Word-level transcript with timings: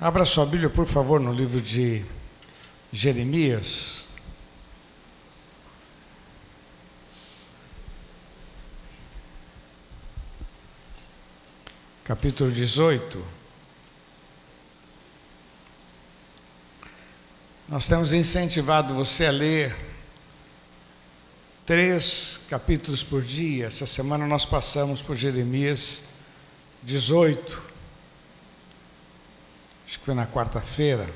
Abra 0.00 0.24
sua 0.24 0.46
Bíblia, 0.46 0.70
por 0.70 0.86
favor, 0.86 1.18
no 1.18 1.32
livro 1.32 1.60
de 1.60 2.04
Jeremias. 2.92 4.06
Capítulo 12.04 12.48
18. 12.48 13.24
Nós 17.68 17.88
temos 17.88 18.12
incentivado 18.12 18.94
você 18.94 19.26
a 19.26 19.32
ler 19.32 19.76
três 21.66 22.42
capítulos 22.48 23.02
por 23.02 23.20
dia. 23.20 23.66
Essa 23.66 23.84
semana 23.84 24.28
nós 24.28 24.44
passamos 24.44 25.02
por 25.02 25.16
Jeremias 25.16 26.04
18 26.84 27.67
acho 29.88 30.00
que 30.00 30.04
foi 30.04 30.14
na 30.14 30.26
quarta-feira, 30.26 31.08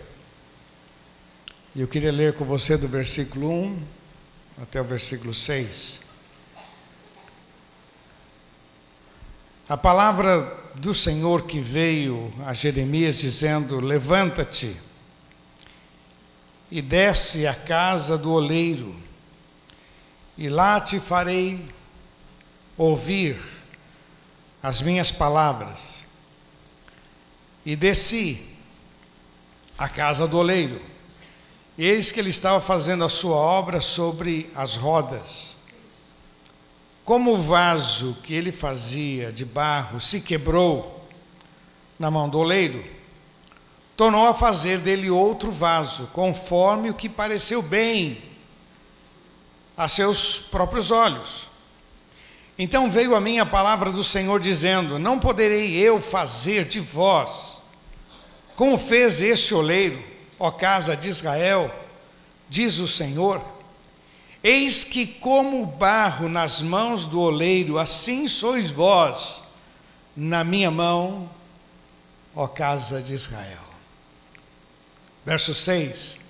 e 1.74 1.82
eu 1.82 1.86
queria 1.86 2.10
ler 2.10 2.32
com 2.32 2.46
você 2.46 2.74
do 2.74 2.88
versículo 2.88 3.50
1 3.50 3.82
até 4.62 4.80
o 4.80 4.84
versículo 4.84 5.34
6. 5.34 6.00
A 9.68 9.76
palavra 9.76 10.40
do 10.76 10.94
Senhor 10.94 11.42
que 11.42 11.60
veio 11.60 12.32
a 12.46 12.54
Jeremias 12.54 13.18
dizendo: 13.18 13.78
Levanta-te 13.78 14.74
e 16.70 16.80
desce 16.80 17.46
à 17.46 17.54
casa 17.54 18.16
do 18.16 18.32
oleiro, 18.32 18.98
e 20.38 20.48
lá 20.48 20.80
te 20.80 20.98
farei 20.98 21.68
ouvir 22.78 23.38
as 24.62 24.80
minhas 24.80 25.12
palavras. 25.12 26.04
E 27.66 27.76
desci 27.76 28.51
a 29.82 29.88
casa 29.88 30.28
do 30.28 30.38
oleiro. 30.38 30.80
Eis 31.76 32.12
que 32.12 32.20
ele 32.20 32.30
estava 32.30 32.60
fazendo 32.60 33.02
a 33.02 33.08
sua 33.08 33.34
obra 33.34 33.80
sobre 33.80 34.48
as 34.54 34.76
rodas. 34.76 35.56
Como 37.04 37.32
o 37.32 37.38
vaso 37.38 38.16
que 38.22 38.32
ele 38.32 38.52
fazia 38.52 39.32
de 39.32 39.44
barro 39.44 39.98
se 39.98 40.20
quebrou 40.20 41.04
na 41.98 42.12
mão 42.12 42.28
do 42.28 42.38
oleiro, 42.38 42.84
tornou 43.96 44.24
a 44.28 44.34
fazer 44.34 44.78
dele 44.78 45.10
outro 45.10 45.50
vaso, 45.50 46.08
conforme 46.12 46.88
o 46.88 46.94
que 46.94 47.08
pareceu 47.08 47.60
bem 47.60 48.22
a 49.76 49.88
seus 49.88 50.38
próprios 50.38 50.92
olhos. 50.92 51.50
Então 52.56 52.88
veio 52.88 53.16
a 53.16 53.20
mim 53.20 53.40
a 53.40 53.46
palavra 53.46 53.90
do 53.90 54.04
Senhor 54.04 54.38
dizendo: 54.38 54.96
Não 54.96 55.18
poderei 55.18 55.74
eu 55.76 56.00
fazer 56.00 56.66
de 56.66 56.78
vós 56.78 57.61
como 58.62 58.78
fez 58.78 59.20
este 59.20 59.56
oleiro, 59.56 60.00
ó 60.38 60.48
casa 60.48 60.96
de 60.96 61.08
Israel, 61.08 61.68
diz 62.48 62.78
o 62.78 62.86
Senhor: 62.86 63.42
Eis 64.40 64.84
que, 64.84 65.04
como 65.04 65.66
barro 65.66 66.28
nas 66.28 66.62
mãos 66.62 67.04
do 67.06 67.20
oleiro, 67.20 67.76
assim 67.76 68.28
sois 68.28 68.70
vós 68.70 69.42
na 70.16 70.44
minha 70.44 70.70
mão, 70.70 71.28
ó 72.36 72.46
casa 72.46 73.02
de 73.02 73.14
Israel. 73.14 73.64
Verso 75.24 75.52
6: 75.52 76.20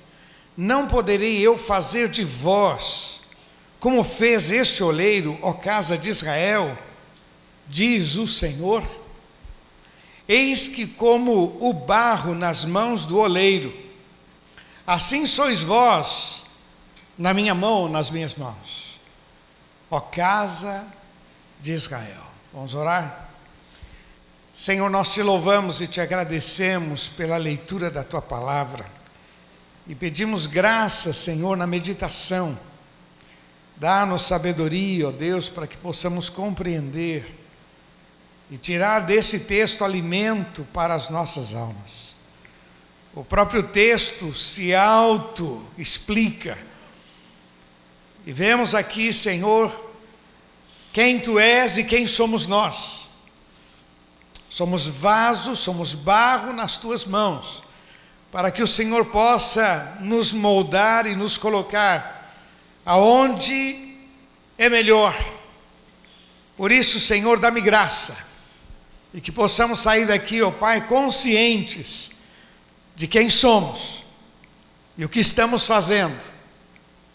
Não 0.56 0.88
poderei 0.88 1.38
eu 1.38 1.58
fazer 1.58 2.08
de 2.08 2.25
vós, 2.25 3.25
como 3.78 4.03
fez 4.03 4.50
este 4.50 4.83
oleiro, 4.83 5.38
ó 5.42 5.53
casa 5.53 5.98
de 5.98 6.08
Israel, 6.08 6.78
diz 7.69 8.16
o 8.16 8.27
Senhor. 8.27 9.02
Eis 10.33 10.66
que, 10.66 10.86
como 10.86 11.58
o 11.61 11.75
barro 11.75 12.34
nas 12.34 12.64
mãos 12.64 13.05
do 13.05 13.19
oleiro, 13.19 13.70
assim 14.86 15.27
sois 15.27 15.62
vós 15.62 16.44
na 17.19 17.34
minha 17.34 17.55
mão, 17.55 17.86
nas 17.86 18.08
minhas 18.08 18.34
mãos, 18.34 18.98
ó 19.91 20.00
casa 20.00 20.87
de 21.60 21.75
Israel. 21.75 22.22
Vamos 22.50 22.75
orar? 22.75 23.28
Senhor, 24.54 24.88
nós 24.88 25.12
te 25.12 25.22
louvamos 25.22 25.82
e 25.82 25.87
te 25.87 26.00
agradecemos 26.00 27.09
pela 27.09 27.37
leitura 27.37 27.91
da 27.91 28.03
tua 28.03 28.22
palavra 28.22 28.87
e 29.87 29.94
pedimos 29.94 30.47
graça, 30.47 31.12
Senhor, 31.12 31.59
na 31.59 31.66
meditação. 31.66 32.59
Dá-nos 33.76 34.22
sabedoria, 34.22 35.09
ó 35.09 35.12
Deus, 35.12 35.50
para 35.50 35.66
que 35.66 35.76
possamos 35.76 36.31
compreender 36.31 37.41
e 38.52 38.58
tirar 38.58 39.00
desse 39.00 39.40
texto 39.40 39.82
alimento 39.82 40.68
para 40.74 40.92
as 40.92 41.08
nossas 41.08 41.54
almas. 41.54 42.14
O 43.14 43.24
próprio 43.24 43.62
texto 43.62 44.34
se 44.34 44.74
auto-explica. 44.74 46.58
E 48.26 48.32
vemos 48.32 48.74
aqui, 48.74 49.10
Senhor, 49.10 49.74
quem 50.92 51.18
tu 51.18 51.38
és 51.38 51.78
e 51.78 51.84
quem 51.84 52.04
somos 52.04 52.46
nós. 52.46 53.08
Somos 54.50 54.86
vasos, 54.86 55.58
somos 55.58 55.94
barro 55.94 56.52
nas 56.52 56.76
tuas 56.76 57.06
mãos, 57.06 57.64
para 58.30 58.50
que 58.50 58.62
o 58.62 58.66
Senhor 58.66 59.06
possa 59.06 59.96
nos 60.00 60.34
moldar 60.34 61.06
e 61.06 61.16
nos 61.16 61.38
colocar 61.38 62.30
aonde 62.84 63.96
é 64.58 64.69
melhor. 64.69 65.19
Por 66.54 66.70
isso, 66.70 67.00
Senhor, 67.00 67.38
dá-me 67.38 67.62
graça 67.62 68.30
e 69.15 69.21
que 69.21 69.31
possamos 69.31 69.81
sair 69.81 70.06
daqui, 70.06 70.41
ó 70.43 70.49
oh 70.49 70.53
Pai, 70.53 70.87
conscientes 70.87 72.11
de 72.97 73.06
quem 73.06 73.28
somos 73.28 74.05
e 74.97 75.05
o 75.05 75.09
que 75.09 75.21
estamos 75.21 75.67
fazendo. 75.67 76.19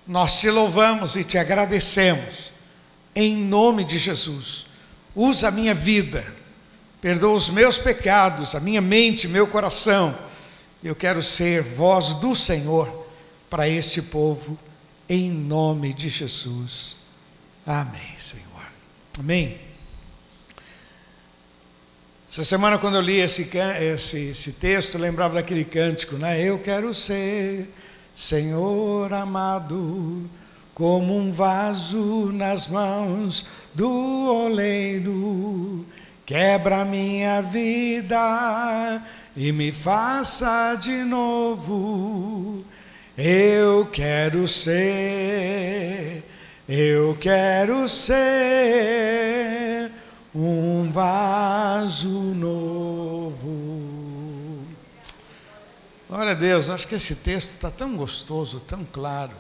Nós 0.08 0.40
te 0.40 0.50
louvamos 0.50 1.16
e 1.16 1.24
te 1.24 1.38
agradecemos, 1.38 2.54
em 3.16 3.36
nome 3.36 3.84
de 3.84 3.98
Jesus. 3.98 4.68
Usa 5.16 5.50
a 5.50 5.52
minha 5.52 5.74
vida, 5.74 6.26
perdoa 7.02 7.36
os 7.36 7.50
meus 7.50 7.78
pecados, 7.78 8.56
a 8.56 8.60
minha 8.60 8.82
mente, 8.82 9.28
meu 9.28 9.48
coração. 9.48 10.18
Eu 10.84 10.96
quero 10.96 11.22
ser 11.22 11.62
voz 11.62 12.14
do 12.14 12.36
Senhor 12.36 13.08
para 13.50 13.68
este 13.68 14.02
povo, 14.02 14.58
em 15.10 15.30
nome 15.30 15.94
de 15.94 16.08
Jesus. 16.08 17.00
Amém, 17.66 18.18
Senhor. 18.18 18.68
Amém. 19.20 19.67
Essa 22.30 22.44
semana, 22.44 22.78
quando 22.78 22.96
eu 22.96 23.02
li 23.02 23.22
esse, 23.22 23.50
esse, 23.80 24.32
esse 24.32 24.52
texto, 24.52 24.98
lembrava 24.98 25.36
daquele 25.36 25.64
cântico, 25.64 26.18
né? 26.18 26.44
Eu 26.44 26.60
quero 26.60 26.94
ser, 26.94 27.74
Senhor 28.14 29.14
amado, 29.14 30.30
como 30.74 31.18
um 31.18 31.32
vaso 31.32 32.30
nas 32.34 32.68
mãos 32.68 33.46
do 33.74 33.90
oleiro. 34.44 35.86
Quebra 36.26 36.84
minha 36.84 37.42
vida 37.42 39.02
e 39.34 39.54
me 39.54 39.72
faça 39.72 40.76
de 40.76 41.06
novo. 41.06 42.62
Eu 43.18 43.86
quero 43.86 44.46
ser, 44.50 46.26
eu 46.68 47.16
quero 47.22 47.88
ser 47.88 48.98
um 50.40 50.92
vaso 50.92 52.10
novo. 52.36 53.48
Glória 56.08 56.34
a 56.34 56.36
Deus, 56.36 56.70
acho 56.70 56.88
que 56.88 56.94
esse 56.94 57.16
texto 57.16 57.56
está 57.56 57.72
tão 57.72 57.98
gostoso, 57.98 58.60
tão 58.60 58.86
claro. 58.86 59.34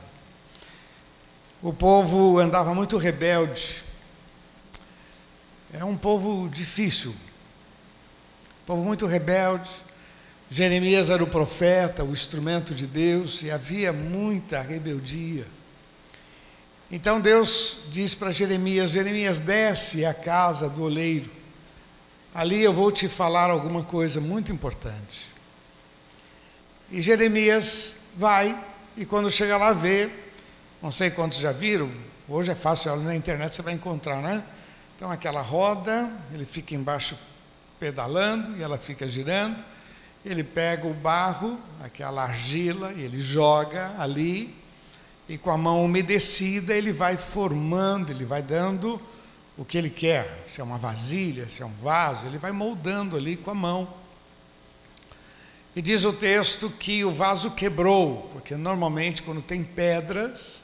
O 1.61 1.71
povo 1.71 2.39
andava 2.39 2.73
muito 2.73 2.97
rebelde. 2.97 3.83
É 5.71 5.85
um 5.85 5.95
povo 5.95 6.49
difícil, 6.49 7.13
povo 8.65 8.83
muito 8.83 9.05
rebelde. 9.05 9.69
Jeremias 10.49 11.11
era 11.11 11.23
o 11.23 11.27
profeta, 11.27 12.03
o 12.03 12.11
instrumento 12.11 12.73
de 12.73 12.87
Deus, 12.87 13.43
e 13.43 13.51
havia 13.51 13.93
muita 13.93 14.61
rebeldia. 14.61 15.45
Então 16.91 17.19
Deus 17.19 17.79
diz 17.89 18.13
para 18.13 18.31
Jeremias: 18.31 18.91
Jeremias, 18.91 19.39
desce 19.39 20.05
à 20.05 20.13
casa 20.13 20.69
do 20.69 20.83
oleiro. 20.83 21.29
Ali 22.33 22.63
eu 22.63 22.73
vou 22.73 22.91
te 22.91 23.07
falar 23.07 23.49
alguma 23.49 23.83
coisa 23.83 24.21
muito 24.21 24.51
importante. 24.51 25.33
E 26.91 27.01
Jeremias 27.01 27.95
vai, 28.15 28.57
e 28.95 29.05
quando 29.05 29.29
chega 29.29 29.57
lá, 29.57 29.73
vê, 29.73 30.09
não 30.81 30.91
sei 30.91 31.09
quantos 31.09 31.39
já 31.39 31.51
viram, 31.51 31.91
hoje 32.29 32.51
é 32.51 32.55
fácil, 32.55 32.95
na 32.97 33.15
internet 33.15 33.53
você 33.53 33.61
vai 33.61 33.73
encontrar, 33.73 34.21
né? 34.21 34.43
Então, 34.95 35.11
aquela 35.11 35.41
roda, 35.41 36.11
ele 36.31 36.45
fica 36.45 36.73
embaixo 36.73 37.17
pedalando 37.79 38.57
e 38.57 38.63
ela 38.63 38.77
fica 38.77 39.07
girando. 39.07 39.63
Ele 40.25 40.43
pega 40.43 40.87
o 40.87 40.93
barro, 40.93 41.59
aquela 41.83 42.23
argila, 42.23 42.91
e 42.93 43.01
ele 43.01 43.21
joga 43.21 43.93
ali 43.99 44.55
e 45.27 45.37
com 45.37 45.51
a 45.51 45.57
mão 45.57 45.83
umedecida 45.83 46.73
ele 46.73 46.91
vai 46.91 47.17
formando, 47.17 48.11
ele 48.11 48.23
vai 48.23 48.41
dando 48.41 49.01
o 49.57 49.65
que 49.65 49.77
ele 49.77 49.89
quer, 49.89 50.43
se 50.45 50.61
é 50.61 50.63
uma 50.63 50.77
vasilha, 50.77 51.49
se 51.49 51.63
é 51.63 51.65
um 51.65 51.73
vaso, 51.73 52.27
ele 52.27 52.37
vai 52.37 52.51
moldando 52.51 53.17
ali 53.17 53.35
com 53.35 53.51
a 53.51 53.55
mão. 53.55 53.87
E 55.75 55.81
diz 55.81 56.05
o 56.05 56.13
texto 56.13 56.69
que 56.69 57.03
o 57.03 57.11
vaso 57.11 57.51
quebrou, 57.51 58.29
porque 58.31 58.55
normalmente 58.55 59.21
quando 59.21 59.41
tem 59.41 59.63
pedras, 59.63 60.63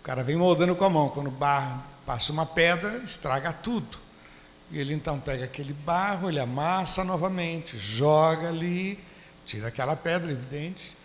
o 0.00 0.02
cara 0.02 0.22
vem 0.22 0.36
moldando 0.36 0.74
com 0.74 0.84
a 0.84 0.90
mão, 0.90 1.08
quando 1.08 1.30
barra, 1.30 1.84
passa 2.04 2.32
uma 2.32 2.46
pedra, 2.46 2.98
estraga 3.04 3.52
tudo. 3.52 3.98
E 4.70 4.78
ele 4.78 4.94
então 4.94 5.20
pega 5.20 5.44
aquele 5.44 5.72
barro, 5.72 6.28
ele 6.28 6.40
amassa 6.40 7.04
novamente, 7.04 7.78
joga 7.78 8.48
ali, 8.48 8.98
tira 9.44 9.68
aquela 9.68 9.94
pedra, 9.94 10.30
evidente, 10.32 10.95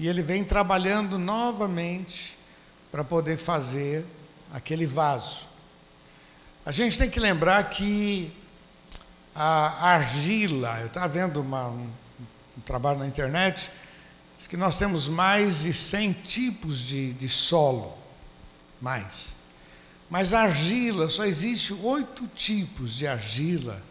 e 0.00 0.08
ele 0.08 0.22
vem 0.22 0.42
trabalhando 0.42 1.18
novamente 1.18 2.38
para 2.90 3.04
poder 3.04 3.36
fazer 3.36 4.06
aquele 4.50 4.86
vaso. 4.86 5.46
A 6.64 6.72
gente 6.72 6.96
tem 6.96 7.10
que 7.10 7.20
lembrar 7.20 7.68
que 7.68 8.32
a 9.34 9.90
argila, 9.90 10.80
eu 10.80 10.86
estava 10.86 11.06
vendo 11.06 11.42
uma, 11.42 11.68
um, 11.68 11.90
um, 12.56 12.60
trabalho 12.64 12.98
na 12.98 13.06
internet, 13.06 13.70
diz 14.38 14.46
que 14.46 14.56
nós 14.56 14.78
temos 14.78 15.06
mais 15.06 15.60
de 15.60 15.72
100 15.74 16.12
tipos 16.14 16.78
de, 16.78 17.12
de 17.12 17.28
solo, 17.28 17.92
mais. 18.80 19.36
Mas 20.08 20.32
argila, 20.32 21.10
só 21.10 21.26
existe 21.26 21.74
oito 21.74 22.26
tipos 22.28 22.96
de 22.96 23.06
argila 23.06 23.82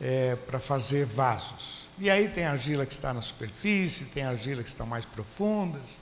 é, 0.00 0.34
para 0.34 0.58
fazer 0.58 1.06
vasos. 1.06 1.87
E 2.00 2.08
aí 2.08 2.28
tem 2.28 2.44
argila 2.44 2.86
que 2.86 2.92
está 2.92 3.12
na 3.12 3.20
superfície, 3.20 4.04
tem 4.06 4.22
argila 4.22 4.62
que 4.62 4.68
estão 4.68 4.86
mais 4.86 5.04
profundas, 5.04 5.98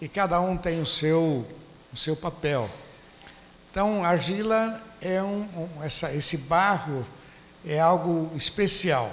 e 0.00 0.08
cada 0.08 0.40
um 0.40 0.56
tem 0.56 0.80
o 0.80 0.86
seu, 0.86 1.46
o 1.92 1.96
seu 1.96 2.14
papel. 2.14 2.70
Então, 3.70 4.04
argila 4.04 4.80
é 5.00 5.20
um, 5.22 5.42
um 5.56 5.82
essa, 5.82 6.12
esse 6.12 6.38
barro 6.38 7.04
é 7.64 7.80
algo 7.80 8.30
especial. 8.36 9.12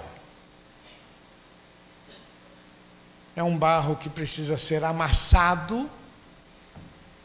É 3.35 3.41
um 3.41 3.57
barro 3.57 3.95
que 3.95 4.09
precisa 4.09 4.57
ser 4.57 4.83
amassado, 4.83 5.89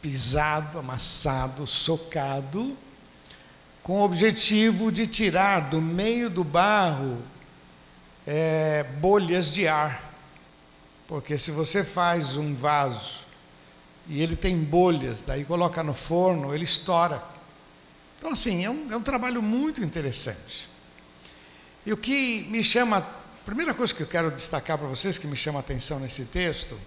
pisado, 0.01 0.79
amassado, 0.79 1.65
socado, 1.67 2.75
com 3.83 3.99
o 3.99 4.03
objetivo 4.03 4.91
de 4.91 5.05
tirar 5.05 5.69
do 5.69 5.81
meio 5.81 6.29
do 6.29 6.43
barro 6.43 7.21
é, 8.25 8.83
bolhas 8.99 9.53
de 9.53 9.67
ar. 9.67 10.13
Porque 11.07 11.37
se 11.37 11.51
você 11.51 11.83
faz 11.83 12.37
um 12.37 12.53
vaso 12.53 13.25
e 14.07 14.21
ele 14.21 14.35
tem 14.35 14.57
bolhas, 14.57 15.21
daí 15.21 15.43
coloca 15.43 15.83
no 15.83 15.93
forno, 15.93 16.53
ele 16.53 16.63
estoura. 16.63 17.23
Então, 18.17 18.31
assim, 18.31 18.63
é 18.63 18.69
um, 18.69 18.91
é 18.91 18.97
um 18.97 19.01
trabalho 19.01 19.41
muito 19.41 19.83
interessante. 19.83 20.69
E 21.85 21.91
o 21.91 21.97
que 21.97 22.47
me 22.49 22.63
chama, 22.63 22.99
a 22.99 23.45
primeira 23.45 23.73
coisa 23.73 23.93
que 23.93 24.01
eu 24.01 24.07
quero 24.07 24.31
destacar 24.31 24.77
para 24.77 24.87
vocês, 24.87 25.17
que 25.17 25.27
me 25.27 25.35
chama 25.35 25.59
a 25.59 25.61
atenção 25.61 25.99
nesse 25.99 26.25
texto, 26.25 26.79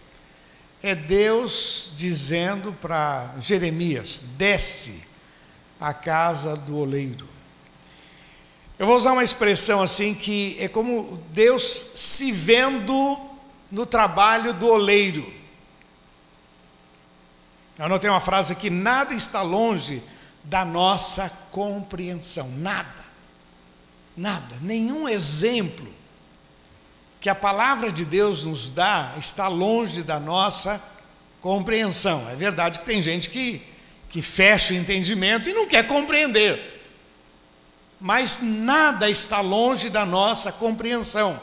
é 0.83 0.95
Deus 0.95 1.93
dizendo 1.97 2.73
para 2.73 3.35
Jeremias: 3.39 4.25
desce 4.39 5.05
à 5.79 5.93
casa 5.93 6.57
do 6.57 6.79
oleiro. 6.79 7.36
Eu 8.79 8.87
vou 8.87 8.97
usar 8.97 9.13
uma 9.13 9.25
expressão 9.25 9.83
assim 9.83 10.15
que 10.15 10.57
é 10.61 10.69
como 10.69 11.23
Deus 11.31 11.93
se 11.95 12.31
vendo 12.31 13.19
no 13.71 13.87
trabalho 13.87 14.53
do 14.53 14.69
oleiro. 14.69 15.33
Eu 17.79 17.87
anotei 17.87 18.11
uma 18.11 18.21
frase 18.21 18.53
aqui: 18.53 18.69
nada 18.69 19.15
está 19.15 19.41
longe 19.41 20.03
da 20.45 20.65
nossa 20.65 21.31
compreensão, 21.51 22.51
nada. 22.51 23.07
Nada, 24.15 24.57
nenhum 24.63 25.09
exemplo 25.09 25.87
que 27.21 27.29
a 27.29 27.35
palavra 27.35 27.91
de 27.91 28.05
Deus 28.05 28.45
nos 28.45 28.71
dá 28.71 29.15
está 29.19 29.49
longe 29.49 30.03
da 30.03 30.21
nossa 30.21 30.83
compreensão. 31.41 32.29
É 32.31 32.35
verdade 32.35 32.79
que 32.79 32.85
tem 32.85 33.03
gente 33.03 33.29
que, 33.31 33.63
que 34.09 34.23
fecha 34.23 34.73
o 34.73 34.77
entendimento 34.77 35.49
e 35.49 35.53
não 35.55 35.67
quer 35.67 35.87
compreender. 35.87 36.76
Mas 38.01 38.41
nada 38.43 39.09
está 39.09 39.41
longe 39.41 39.89
da 39.89 40.05
nossa 40.05 40.53
compreensão. 40.53 41.41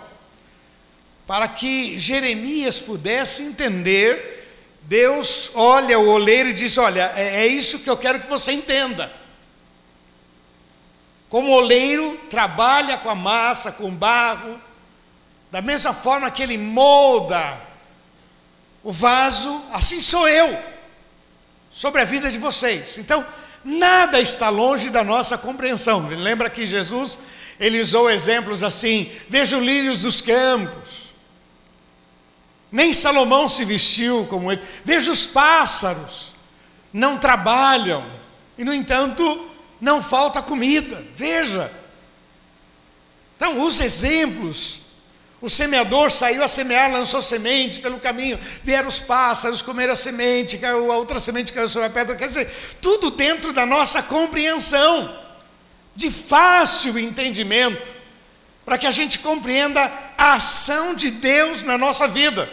Para 1.25 1.47
que 1.47 1.97
Jeremias 1.97 2.79
pudesse 2.79 3.43
entender, 3.43 4.43
Deus 4.83 5.51
olha 5.55 5.97
o 5.97 6.09
oleiro 6.09 6.49
e 6.49 6.53
diz: 6.53 6.77
Olha, 6.77 7.11
é, 7.15 7.43
é 7.43 7.47
isso 7.47 7.79
que 7.79 7.89
eu 7.89 7.97
quero 7.97 8.19
que 8.19 8.27
você 8.27 8.51
entenda. 8.51 9.11
Como 11.29 11.49
o 11.49 11.55
oleiro 11.55 12.19
trabalha 12.29 12.97
com 12.97 13.09
a 13.09 13.15
massa, 13.15 13.71
com 13.71 13.85
o 13.85 13.91
barro, 13.91 14.59
da 15.49 15.61
mesma 15.61 15.93
forma 15.93 16.29
que 16.29 16.43
ele 16.43 16.57
molda 16.57 17.57
o 18.83 18.91
vaso, 18.91 19.63
assim 19.71 20.01
sou 20.01 20.27
eu 20.27 20.55
sobre 21.71 22.01
a 22.01 22.05
vida 22.05 22.31
de 22.31 22.37
vocês. 22.37 22.97
Então, 22.97 23.25
nada 23.63 24.19
está 24.19 24.49
longe 24.49 24.89
da 24.89 25.03
nossa 25.03 25.37
compreensão. 25.37 26.07
Lembra 26.07 26.49
que 26.49 26.65
Jesus, 26.65 27.19
ele 27.59 27.79
usou 27.81 28.09
exemplos 28.09 28.63
assim: 28.63 29.09
veja 29.29 29.57
os 29.57 29.63
lírios 29.63 30.01
dos 30.01 30.21
campos. 30.21 31.03
Nem 32.71 32.91
Salomão 32.91 33.47
se 33.47 33.63
vestiu 33.65 34.25
como 34.29 34.51
ele. 34.51 34.61
Veja 34.83 35.11
os 35.11 35.25
pássaros, 35.25 36.33
não 36.91 37.19
trabalham, 37.19 38.03
e 38.57 38.63
no 38.63 38.73
entanto 38.73 39.49
não 39.79 40.01
falta 40.01 40.41
comida. 40.41 41.03
Veja. 41.15 41.71
Então, 43.35 43.63
os 43.63 43.79
exemplos. 43.79 44.82
O 45.43 45.49
semeador 45.49 46.09
saiu 46.09 46.41
a 46.41 46.47
semear, 46.47 46.89
lançou 46.89 47.21
semente 47.21 47.81
pelo 47.81 47.99
caminho, 47.99 48.39
vieram 48.63 48.87
os 48.87 49.01
pássaros, 49.01 49.61
comeram 49.61 49.91
a 49.91 49.95
semente, 49.95 50.57
caiu, 50.57 50.89
a 50.89 50.95
outra 50.95 51.19
semente 51.19 51.51
caiu 51.51 51.67
sobre 51.67 51.89
a 51.89 51.91
pedra. 51.91 52.15
Quer 52.15 52.29
dizer, 52.29 52.49
tudo 52.81 53.11
dentro 53.11 53.51
da 53.51 53.65
nossa 53.65 54.01
compreensão, 54.01 55.13
de 55.93 56.09
fácil 56.09 56.97
entendimento, 56.97 57.93
para 58.63 58.77
que 58.77 58.87
a 58.87 58.91
gente 58.91 59.19
compreenda 59.19 59.81
a 60.17 60.35
ação 60.35 60.95
de 60.95 61.11
Deus 61.11 61.65
na 61.65 61.77
nossa 61.77 62.07
vida. 62.07 62.49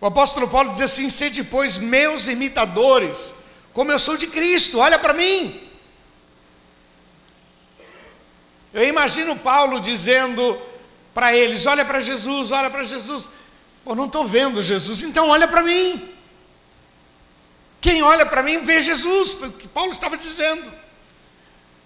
O 0.00 0.06
apóstolo 0.06 0.48
Paulo 0.48 0.72
diz 0.72 0.80
assim: 0.80 1.08
sede, 1.08 1.44
pois, 1.44 1.78
meus 1.78 2.26
imitadores, 2.26 3.32
como 3.72 3.92
eu 3.92 4.00
sou 4.00 4.16
de 4.16 4.26
Cristo, 4.26 4.80
olha 4.80 4.98
para 4.98 5.14
mim. 5.14 5.60
Eu 8.74 8.84
imagino 8.84 9.36
Paulo 9.36 9.80
dizendo 9.80 10.60
para 11.14 11.34
eles: 11.34 11.66
olha 11.66 11.84
para 11.84 12.00
Jesus, 12.00 12.52
olha 12.52 12.70
para 12.70 12.84
Jesus. 12.84 13.30
Pô, 13.84 13.94
não 13.94 14.06
estou 14.06 14.26
vendo 14.26 14.62
Jesus, 14.62 15.02
então 15.02 15.28
olha 15.28 15.48
para 15.48 15.62
mim. 15.62 16.08
Quem 17.80 18.02
olha 18.02 18.26
para 18.26 18.42
mim 18.42 18.62
vê 18.62 18.80
Jesus, 18.80 19.32
foi 19.32 19.48
o 19.48 19.52
que 19.52 19.66
Paulo 19.66 19.90
estava 19.90 20.16
dizendo. 20.16 20.70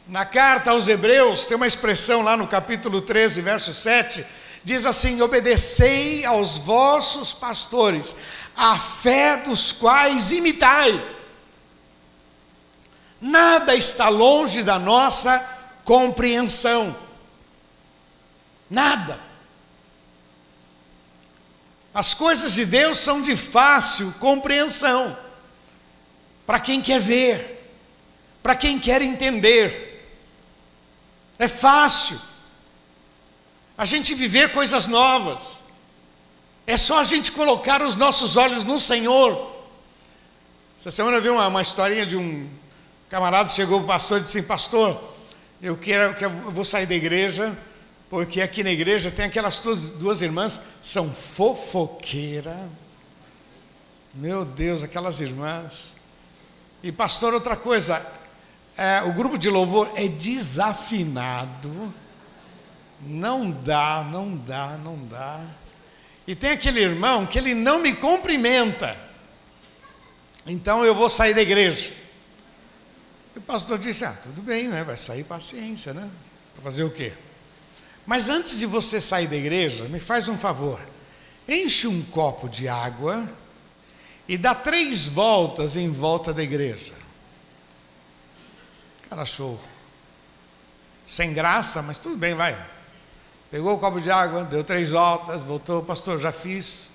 Na 0.07 0.27
carta 0.27 0.71
aos 0.71 0.89
Hebreus, 0.89 1.47
tem 1.47 1.57
uma 1.57 1.67
expressão 1.67 2.21
lá 2.23 2.37
no 2.37 2.47
capítulo 2.47 3.01
13, 3.01 3.41
verso 3.41 3.73
7, 3.73 4.25
diz 4.63 4.85
assim: 4.85 5.23
Obedecei 5.23 6.25
aos 6.25 6.59
vossos 6.59 7.33
pastores, 7.33 8.17
a 8.57 8.79
fé 8.79 9.37
dos 9.39 9.73
quais 9.73 10.33
imitai. 10.33 11.01
Nada 13.21 13.75
está 13.75 14.09
longe 14.09 14.63
da 14.63 14.79
nossa 14.79 15.39
compreensão. 15.85 16.95
Nada. 18.69 19.21
As 21.93 22.13
coisas 22.13 22.55
de 22.55 22.65
Deus 22.65 22.99
são 22.99 23.23
de 23.23 23.37
fácil 23.37 24.13
compreensão 24.19 25.17
para 26.45 26.59
quem 26.59 26.81
quer 26.81 27.01
ver, 27.01 27.73
para 28.43 28.57
quem 28.57 28.79
quer 28.79 29.01
entender. 29.01 30.13
É 31.39 31.49
fácil 31.49 32.21
a 33.77 33.85
gente 33.85 34.15
viver 34.15 34.53
coisas 34.53 34.89
novas. 34.89 35.63
É 36.67 36.77
só 36.77 37.01
a 37.01 37.05
gente 37.05 37.33
colocar 37.33 37.83
os 37.83 37.97
nossos 37.97 38.37
olhos 38.37 38.65
no 38.65 38.79
Senhor. 38.79 39.53
Essa 40.79 40.91
semana 40.91 41.19
eu 41.19 41.23
vi 41.23 41.31
uma, 41.31 41.47
uma 41.47 41.63
historinha 41.63 42.05
de 42.05 42.17
um 42.17 42.49
camarada 43.09 43.49
chegou 43.49 43.81
o 43.81 43.85
pastor 43.85 44.21
e 44.21 44.25
disse 44.25 44.43
pastor, 44.43 45.01
eu 45.63 45.77
quero 45.77 46.15
que 46.17 46.25
eu 46.25 46.31
vou 46.31 46.65
sair 46.65 46.85
da 46.85 46.95
igreja, 46.97 47.57
porque 48.15 48.41
aqui 48.41 48.63
na 48.63 48.71
igreja 48.71 49.11
tem 49.11 49.25
aquelas 49.25 49.59
duas, 49.59 49.91
duas 49.91 50.23
irmãs, 50.23 50.63
são 50.81 51.13
fofoqueira. 51.13 52.71
Meu 54.15 54.45
Deus, 54.45 54.85
aquelas 54.85 55.21
irmãs. 55.21 55.97
E 56.81 56.93
pastor, 56.93 57.35
outra 57.35 57.57
coisa, 57.57 58.01
é, 58.77 59.03
o 59.03 59.13
grupo 59.13 59.37
de 59.37 59.51
louvor 59.51 59.91
é 59.97 60.07
desafinado. 60.07 61.93
Não 63.01 63.51
dá, 63.51 64.07
não 64.09 64.37
dá, 64.37 64.79
não 64.79 64.97
dá. 65.09 65.45
E 66.25 66.37
tem 66.37 66.53
aquele 66.53 66.83
irmão 66.83 67.27
que 67.27 67.37
ele 67.37 67.53
não 67.53 67.81
me 67.81 67.95
cumprimenta. 67.95 68.97
Então 70.47 70.85
eu 70.85 70.95
vou 70.95 71.09
sair 71.09 71.35
da 71.35 71.43
igreja. 71.43 71.93
E 73.35 73.41
o 73.41 73.43
pastor 73.43 73.77
disse: 73.77 74.05
Ah, 74.05 74.17
tudo 74.23 74.41
bem, 74.41 74.69
né? 74.69 74.85
Vai 74.85 74.97
sair 74.97 75.25
paciência, 75.25 75.93
né? 75.93 76.09
Para 76.55 76.63
fazer 76.63 76.85
o 76.85 76.91
quê? 76.93 77.13
Mas 78.07 78.29
antes 78.29 78.59
de 78.59 78.67
você 78.67 79.01
sair 79.01 79.27
da 79.27 79.37
igreja, 79.37 79.89
me 79.89 79.99
faz 79.99 80.29
um 80.29 80.39
favor. 80.39 80.81
enche 81.49 81.87
um 81.87 82.03
copo 82.03 82.49
de 82.49 82.69
água 82.69 83.29
e 84.27 84.37
dá 84.39 84.55
três 84.55 85.07
voltas 85.07 85.77
em 85.77 85.91
volta 85.91 86.33
da 86.33 86.43
igreja. 86.43 86.95
Cara, 89.09 89.23
achou 89.23 89.61
sem 91.05 91.33
graça, 91.33 91.83
mas 91.83 91.99
tudo 91.99 92.17
bem, 92.17 92.35
vai. 92.35 92.59
Pegou 93.51 93.75
o 93.75 93.79
copo 93.79 94.01
de 94.01 94.11
água, 94.11 94.45
deu 94.45 94.65
três 94.65 94.91
voltas, 94.91 95.43
voltou, 95.43 95.83
pastor, 95.83 96.19
já 96.19 96.33
fiz. 96.33 96.91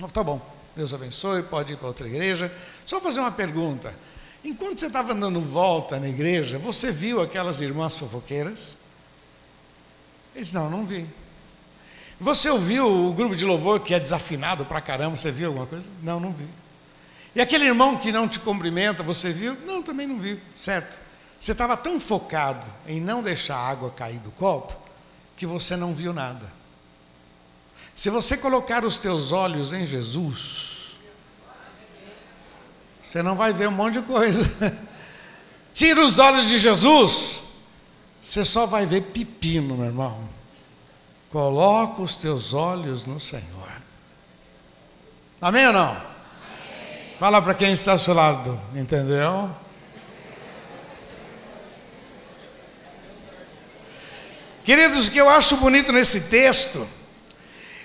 Oh, 0.00 0.08
tá 0.08 0.22
bom, 0.22 0.40
Deus 0.74 0.94
abençoe, 0.94 1.42
pode 1.42 1.74
ir 1.74 1.76
para 1.76 1.88
outra 1.88 2.06
igreja. 2.06 2.52
Só 2.86 3.00
fazer 3.00 3.20
uma 3.20 3.32
pergunta. 3.32 3.94
Enquanto 4.44 4.80
você 4.80 4.86
estava 4.86 5.14
dando 5.14 5.40
volta 5.40 6.00
na 6.00 6.08
igreja, 6.08 6.58
você 6.58 6.90
viu 6.90 7.20
aquelas 7.20 7.60
irmãs 7.60 7.96
fofoqueiras? 7.96 8.76
Ele 10.34 10.44
disse, 10.44 10.54
não, 10.54 10.70
não 10.70 10.86
vi. 10.86 11.06
Você 12.20 12.48
ouviu 12.48 13.08
o 13.08 13.12
grupo 13.12 13.34
de 13.34 13.44
louvor 13.44 13.80
que 13.80 13.92
é 13.92 14.00
desafinado 14.00 14.64
pra 14.64 14.80
caramba? 14.80 15.16
Você 15.16 15.30
viu 15.30 15.48
alguma 15.48 15.66
coisa? 15.66 15.90
Não, 16.02 16.20
não 16.20 16.32
vi. 16.32 16.46
E 17.34 17.40
aquele 17.40 17.64
irmão 17.64 17.96
que 17.96 18.12
não 18.12 18.28
te 18.28 18.38
cumprimenta, 18.38 19.02
você 19.02 19.32
viu? 19.32 19.56
Não, 19.66 19.82
também 19.82 20.06
não 20.06 20.18
vi, 20.18 20.40
certo? 20.54 21.00
Você 21.38 21.52
estava 21.52 21.76
tão 21.76 21.98
focado 21.98 22.64
em 22.86 23.00
não 23.00 23.22
deixar 23.22 23.56
a 23.56 23.68
água 23.68 23.90
cair 23.90 24.18
do 24.18 24.30
copo 24.30 24.76
que 25.36 25.44
você 25.44 25.74
não 25.74 25.94
viu 25.94 26.12
nada. 26.12 26.52
Se 27.94 28.08
você 28.10 28.36
colocar 28.36 28.84
os 28.84 28.98
teus 28.98 29.32
olhos 29.32 29.72
em 29.72 29.84
Jesus, 29.84 30.98
você 33.00 33.22
não 33.22 33.34
vai 33.34 33.52
ver 33.52 33.68
um 33.68 33.72
monte 33.72 33.94
de 33.94 34.02
coisa. 34.02 34.42
Tira 35.74 36.04
os 36.04 36.18
olhos 36.18 36.48
de 36.48 36.58
Jesus, 36.58 37.42
você 38.22 38.44
só 38.44 38.66
vai 38.66 38.86
ver 38.86 39.02
pepino, 39.02 39.76
meu 39.76 39.86
irmão. 39.86 40.22
Coloca 41.28 42.00
os 42.00 42.16
teus 42.16 42.54
olhos 42.54 43.04
no 43.04 43.18
Senhor. 43.18 43.72
Amém 45.40 45.66
ou 45.66 45.72
não? 45.72 45.90
Amém. 45.90 46.04
Fala 47.18 47.42
para 47.42 47.52
quem 47.52 47.72
está 47.72 47.92
ao 47.92 47.98
seu 47.98 48.14
lado, 48.14 48.60
entendeu? 48.76 49.50
Queridos, 54.64 55.08
o 55.08 55.10
que 55.10 55.20
eu 55.20 55.28
acho 55.28 55.56
bonito 55.56 55.92
nesse 55.92 56.28
texto 56.28 56.88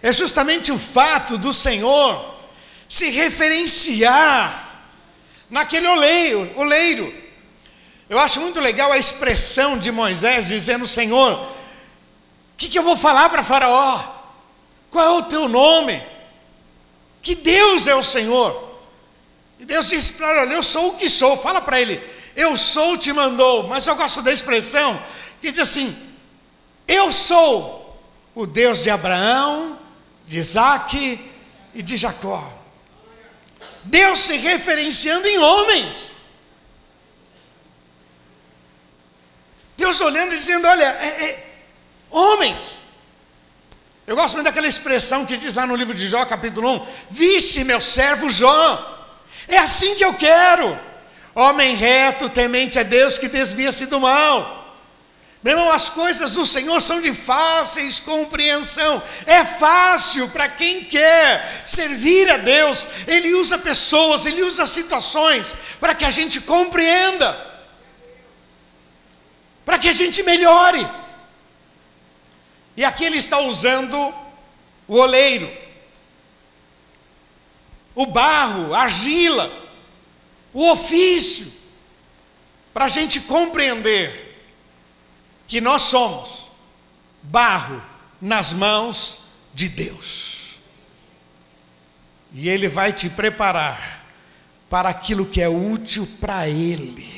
é 0.04 0.12
justamente 0.12 0.72
o 0.72 0.78
fato 0.78 1.36
do 1.36 1.52
Senhor 1.52 2.38
se 2.88 3.10
referenciar 3.10 4.86
naquele 5.50 5.88
oleiro, 5.88 6.52
oleiro. 6.56 7.27
Eu 8.10 8.18
acho 8.20 8.40
muito 8.40 8.60
legal 8.62 8.92
a 8.92 8.98
expressão 8.98 9.78
de 9.78 9.92
Moisés 9.92 10.48
dizendo: 10.48 10.88
Senhor, 10.88 11.34
o 11.34 11.48
que, 12.58 12.70
que 12.70 12.80
eu 12.80 12.84
vou 12.84 12.96
falar 12.96 13.30
para 13.30 13.44
Faraó? 13.44 14.16
Qual 14.90 15.06
é 15.06 15.10
o 15.18 15.24
teu 15.24 15.48
nome? 15.50 16.02
Que 17.22 17.36
Deus 17.36 17.88
é 17.88 17.96
o 17.96 18.04
Senhor. 18.04 18.66
E 19.60 19.66
Deus 19.66 19.90
disse 19.90 20.14
para 20.14 20.44
ele: 20.44 20.56
Eu 20.56 20.64
sou 20.64 20.90
o 20.90 20.96
que 20.96 21.10
sou. 21.10 21.38
Fala 21.38 21.60
para 21.60 21.82
ele: 21.82 22.02
Eu 22.36 22.56
sou, 22.56 22.98
te 22.98 23.12
mandou. 23.12 23.68
Mas 23.68 23.86
eu 23.86 23.96
gosto 23.96 24.22
da 24.22 24.32
expressão 24.32 25.02
que 25.42 25.52
diz 25.52 25.60
assim: 25.60 25.96
Eu 26.88 27.12
sou 27.12 28.00
o 28.34 28.46
Deus 28.46 28.84
de 28.84 28.90
Abraão, 28.90 29.78
de 30.26 30.38
Isaac 30.38 31.20
e 31.74 31.82
de 31.82 31.98
Jacó. 31.98 32.54
Deus 33.84 34.20
se 34.20 34.38
referenciando 34.38 35.28
em 35.28 35.38
homens. 35.40 36.17
Deus 39.78 40.02
olhando 40.02 40.34
e 40.34 40.38
dizendo: 40.38 40.68
Olha, 40.68 40.86
é, 40.86 41.08
é 41.08 41.48
Homens. 42.10 42.88
Eu 44.06 44.16
gosto 44.16 44.36
muito 44.36 44.46
daquela 44.46 44.68
expressão 44.68 45.26
que 45.26 45.36
diz 45.38 45.56
lá 45.56 45.68
no 45.68 45.76
livro 45.76 45.94
de 45.94 46.08
Jó, 46.08 46.26
capítulo 46.26 46.76
1: 46.76 46.88
Viste 47.10 47.64
meu 47.64 47.80
servo 47.80 48.30
Jó. 48.30 48.96
É 49.48 49.58
assim 49.58 49.96
que 49.96 50.04
eu 50.04 50.14
quero. 50.14 50.78
Homem 51.36 51.76
reto, 51.76 52.30
temente 52.30 52.80
a 52.80 52.84
Deus, 52.84 53.20
que 53.20 53.28
desvia-se 53.28 53.86
do 53.86 54.00
mal. 54.00 54.58
Meu 55.44 55.56
irmão, 55.56 55.72
as 55.72 55.88
coisas 55.88 56.34
do 56.34 56.46
Senhor 56.46 56.82
são 56.82 57.00
de 57.00 57.14
fáceis 57.14 58.00
compreensão. 58.00 59.02
É 59.26 59.46
fácil 59.46 60.28
para 60.30 60.50
quem 60.50 60.84
quer 60.84 61.62
servir 61.64 62.30
a 62.32 62.38
Deus. 62.38 62.88
Ele 63.06 63.34
usa 63.36 63.58
pessoas, 63.58 64.26
ele 64.26 64.42
usa 64.42 64.66
situações 64.66 65.56
para 65.80 65.94
que 65.94 66.04
a 66.04 66.10
gente 66.10 66.42
compreenda, 66.42 67.38
para 69.68 69.78
que 69.78 69.90
a 69.90 69.92
gente 69.92 70.24
melhore. 70.24 70.88
E 72.78 72.86
aqui 72.86 73.04
ele 73.04 73.18
está 73.18 73.38
usando 73.42 73.98
o 74.88 74.96
oleiro, 74.96 75.52
o 77.94 78.06
barro, 78.06 78.74
a 78.74 78.84
argila, 78.84 79.52
o 80.54 80.72
ofício, 80.72 81.52
para 82.74 82.86
a 82.86 82.88
gente 82.88 83.20
compreender 83.20 84.42
que 85.46 85.60
nós 85.60 85.82
somos 85.82 86.50
barro 87.22 87.84
nas 88.22 88.54
mãos 88.54 89.20
de 89.54 89.68
Deus. 89.68 90.60
E 92.32 92.48
Ele 92.48 92.70
vai 92.70 92.94
te 92.94 93.10
preparar 93.10 94.06
para 94.70 94.88
aquilo 94.88 95.26
que 95.26 95.42
é 95.42 95.50
útil 95.50 96.08
para 96.22 96.48
Ele. 96.48 97.17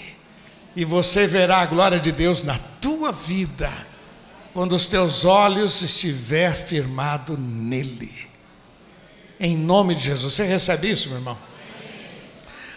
E 0.75 0.85
você 0.85 1.27
verá 1.27 1.59
a 1.59 1.65
glória 1.65 1.99
de 1.99 2.11
Deus 2.11 2.43
na 2.43 2.57
tua 2.79 3.11
vida 3.11 3.71
quando 4.53 4.73
os 4.73 4.87
teus 4.87 5.25
olhos 5.25 5.81
estiver 5.81 6.55
firmado 6.55 7.37
nele. 7.37 8.27
Em 9.39 9.55
nome 9.55 9.95
de 9.95 10.03
Jesus. 10.03 10.33
Você 10.33 10.43
recebe 10.43 10.91
isso, 10.91 11.09
meu 11.09 11.17
irmão? 11.17 11.37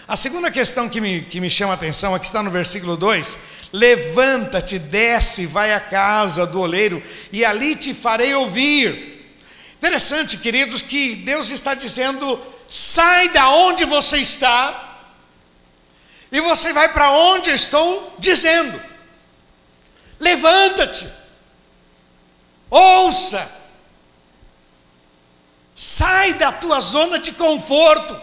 A 0.06 0.16
segunda 0.16 0.50
questão 0.50 0.88
que 0.88 1.00
me, 1.00 1.22
que 1.22 1.40
me 1.40 1.48
chama 1.48 1.72
a 1.72 1.74
atenção, 1.74 2.14
aqui 2.14 2.26
está 2.26 2.42
no 2.42 2.50
versículo 2.50 2.96
2: 2.96 3.38
Levanta-te, 3.72 4.78
desce, 4.78 5.46
vai 5.46 5.72
à 5.72 5.80
casa 5.80 6.46
do 6.46 6.60
oleiro, 6.60 7.02
e 7.32 7.44
ali 7.44 7.74
te 7.74 7.94
farei 7.94 8.34
ouvir. 8.34 9.36
Interessante, 9.78 10.36
queridos, 10.36 10.82
que 10.82 11.16
Deus 11.16 11.50
está 11.50 11.74
dizendo: 11.74 12.38
sai 12.68 13.30
da 13.30 13.48
onde 13.50 13.84
você 13.84 14.18
está, 14.18 14.91
e 16.32 16.40
você 16.40 16.72
vai 16.72 16.90
para 16.90 17.10
onde 17.10 17.50
estou 17.50 18.16
dizendo. 18.18 18.80
Levanta-te. 20.18 21.06
Ouça. 22.70 23.46
Sai 25.74 26.32
da 26.32 26.50
tua 26.50 26.80
zona 26.80 27.18
de 27.18 27.32
conforto. 27.32 28.18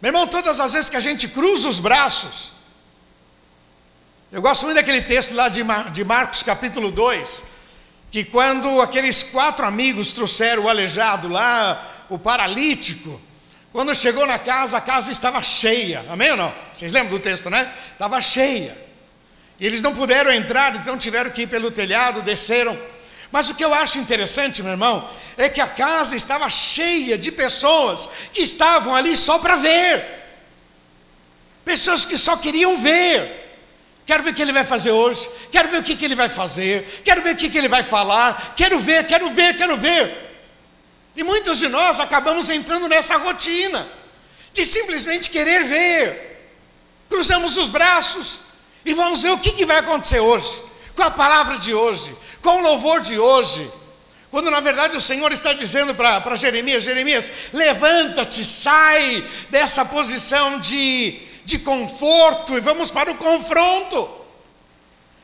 Meu 0.00 0.10
irmão, 0.10 0.28
todas 0.28 0.60
as 0.60 0.74
vezes 0.74 0.88
que 0.88 0.96
a 0.96 1.00
gente 1.00 1.26
cruza 1.26 1.68
os 1.68 1.80
braços, 1.80 2.52
eu 4.30 4.40
gosto 4.40 4.64
muito 4.64 4.76
daquele 4.76 5.02
texto 5.02 5.34
lá 5.34 5.48
de, 5.48 5.64
Mar, 5.64 5.90
de 5.90 6.04
Marcos 6.04 6.44
capítulo 6.44 6.92
2, 6.92 7.42
que 8.12 8.22
quando 8.22 8.80
aqueles 8.80 9.24
quatro 9.24 9.66
amigos 9.66 10.12
trouxeram 10.12 10.64
o 10.64 10.68
aleijado 10.68 11.26
lá, 11.26 11.84
o 12.08 12.16
paralítico, 12.18 13.20
quando 13.76 13.94
chegou 13.94 14.24
na 14.24 14.38
casa, 14.38 14.78
a 14.78 14.80
casa 14.80 15.12
estava 15.12 15.42
cheia, 15.42 16.02
amém 16.08 16.30
ou 16.30 16.36
não? 16.38 16.54
Vocês 16.74 16.90
lembram 16.90 17.10
do 17.10 17.20
texto, 17.20 17.50
né? 17.50 17.70
Estava 17.92 18.18
cheia. 18.22 18.74
E 19.60 19.66
eles 19.66 19.82
não 19.82 19.94
puderam 19.94 20.32
entrar, 20.32 20.74
então 20.76 20.96
tiveram 20.96 21.30
que 21.30 21.42
ir 21.42 21.46
pelo 21.46 21.70
telhado, 21.70 22.22
desceram 22.22 22.74
mas 23.30 23.50
o 23.50 23.54
que 23.54 23.62
eu 23.62 23.74
acho 23.74 23.98
interessante, 23.98 24.62
meu 24.62 24.72
irmão, 24.72 25.06
é 25.36 25.46
que 25.46 25.60
a 25.60 25.66
casa 25.66 26.16
estava 26.16 26.48
cheia 26.48 27.18
de 27.18 27.30
pessoas 27.30 28.08
que 28.32 28.40
estavam 28.40 28.96
ali 28.96 29.14
só 29.14 29.38
para 29.40 29.56
ver. 29.56 30.02
Pessoas 31.62 32.06
que 32.06 32.16
só 32.16 32.38
queriam 32.38 32.78
ver. 32.78 33.60
Quero 34.06 34.22
ver 34.22 34.30
o 34.30 34.34
que 34.34 34.40
ele 34.40 34.54
vai 34.54 34.64
fazer 34.64 34.92
hoje, 34.92 35.28
quero 35.52 35.68
ver 35.68 35.80
o 35.80 35.82
que, 35.82 35.94
que 35.96 36.04
ele 36.06 36.14
vai 36.14 36.30
fazer, 36.30 37.02
quero 37.04 37.20
ver 37.20 37.34
o 37.34 37.36
que, 37.36 37.50
que 37.50 37.58
ele 37.58 37.68
vai 37.68 37.82
falar, 37.82 38.54
quero 38.56 38.80
ver, 38.80 39.04
quero 39.04 39.28
ver, 39.30 39.54
quero 39.54 39.76
ver. 39.76 40.25
E 41.16 41.22
muitos 41.22 41.58
de 41.58 41.68
nós 41.68 41.98
acabamos 41.98 42.50
entrando 42.50 42.88
nessa 42.88 43.16
rotina 43.16 43.88
de 44.52 44.66
simplesmente 44.66 45.30
querer 45.30 45.64
ver. 45.64 46.52
Cruzamos 47.08 47.56
os 47.56 47.68
braços 47.68 48.40
e 48.84 48.92
vamos 48.92 49.22
ver 49.22 49.30
o 49.30 49.38
que, 49.38 49.52
que 49.52 49.64
vai 49.64 49.78
acontecer 49.78 50.20
hoje, 50.20 50.62
com 50.94 51.02
a 51.02 51.10
palavra 51.10 51.58
de 51.58 51.74
hoje, 51.74 52.14
com 52.42 52.58
o 52.58 52.62
louvor 52.62 53.00
de 53.00 53.18
hoje, 53.18 53.70
quando 54.30 54.50
na 54.50 54.60
verdade 54.60 54.96
o 54.96 55.00
Senhor 55.00 55.32
está 55.32 55.52
dizendo 55.54 55.94
para 55.94 56.36
Jeremias: 56.36 56.84
Jeremias, 56.84 57.32
levanta-te, 57.52 58.44
sai 58.44 59.24
dessa 59.48 59.84
posição 59.86 60.58
de, 60.60 61.18
de 61.44 61.58
conforto 61.60 62.56
e 62.56 62.60
vamos 62.60 62.90
para 62.90 63.10
o 63.10 63.16
confronto. 63.16 64.10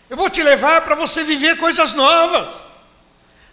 Eu 0.09 0.17
vou 0.17 0.31
te 0.31 0.43
levar 0.43 0.83
para 0.83 0.95
você 0.95 1.23
viver 1.25 1.59
coisas 1.59 1.95
novas. 1.95 2.72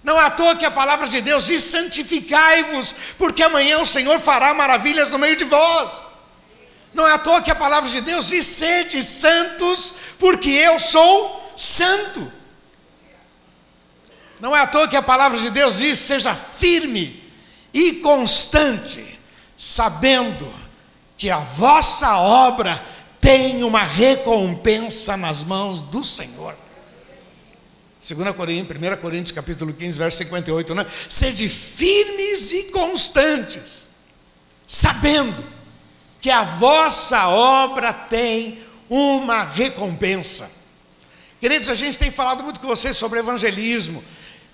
Não 0.04 0.20
é 0.20 0.26
à 0.26 0.30
toa 0.30 0.56
que 0.56 0.66
a 0.66 0.72
palavra 0.72 1.08
de 1.08 1.22
Deus 1.22 1.46
diz: 1.46 1.64
santificai-vos, 1.64 2.96
porque 3.18 3.44
amanhã 3.44 3.80
o 3.80 3.86
Senhor 3.86 4.20
fará 4.20 4.54
maravilhas 4.54 5.10
no 5.10 5.20
meio 5.20 5.36
de 5.36 5.44
vós. 5.44 6.10
Não 6.94 7.08
é 7.08 7.14
à 7.14 7.18
toa 7.18 7.42
que 7.42 7.52
a 7.52 7.56
palavra 7.56 7.90
de 7.90 8.02
Deus 8.02 8.30
diz: 8.30 8.46
sede 8.46 9.04
santos, 9.04 9.94
porque 10.18 10.50
eu 10.50 10.80
sou 10.80 11.54
santo. 11.56 12.32
Não 14.40 14.56
é 14.56 14.62
à 14.62 14.68
toa 14.68 14.88
que 14.88 14.96
a 14.96 15.02
palavra 15.02 15.38
de 15.38 15.50
Deus 15.50 15.78
diz: 15.78 16.00
seja 16.00 16.34
firme 16.34 17.22
e 17.74 17.94
constante, 17.96 19.20
sabendo 19.58 20.52
que 21.18 21.30
a 21.30 21.40
vossa 21.40 22.18
obra 22.18 22.82
tem 23.20 23.64
uma 23.64 23.84
recompensa 23.84 25.18
nas 25.18 25.44
mãos 25.44 25.84
do 25.84 26.04
Senhor. 26.04 26.56
2 28.02 28.32
Coríntios, 28.32 28.78
1 28.78 29.02
Coríntios 29.02 29.32
capítulo 29.34 29.74
15, 29.74 29.98
verso 29.98 30.18
58, 30.20 30.74
né? 30.74 30.86
Sede 31.10 31.50
firmes 31.50 32.52
e 32.52 32.64
constantes, 32.72 33.90
sabendo 34.66 35.44
que 36.22 36.30
a 36.30 36.44
vossa 36.44 37.28
obra 37.28 37.92
tem 37.92 38.64
uma 38.90 39.44
recompensa. 39.44 40.50
Queridos, 41.42 41.70
a 41.70 41.76
gente 41.76 41.98
tem 41.98 42.10
falado 42.10 42.44
muito 42.44 42.60
com 42.60 42.68
vocês 42.68 42.96
sobre 42.96 43.20
evangelismo. 43.20 44.04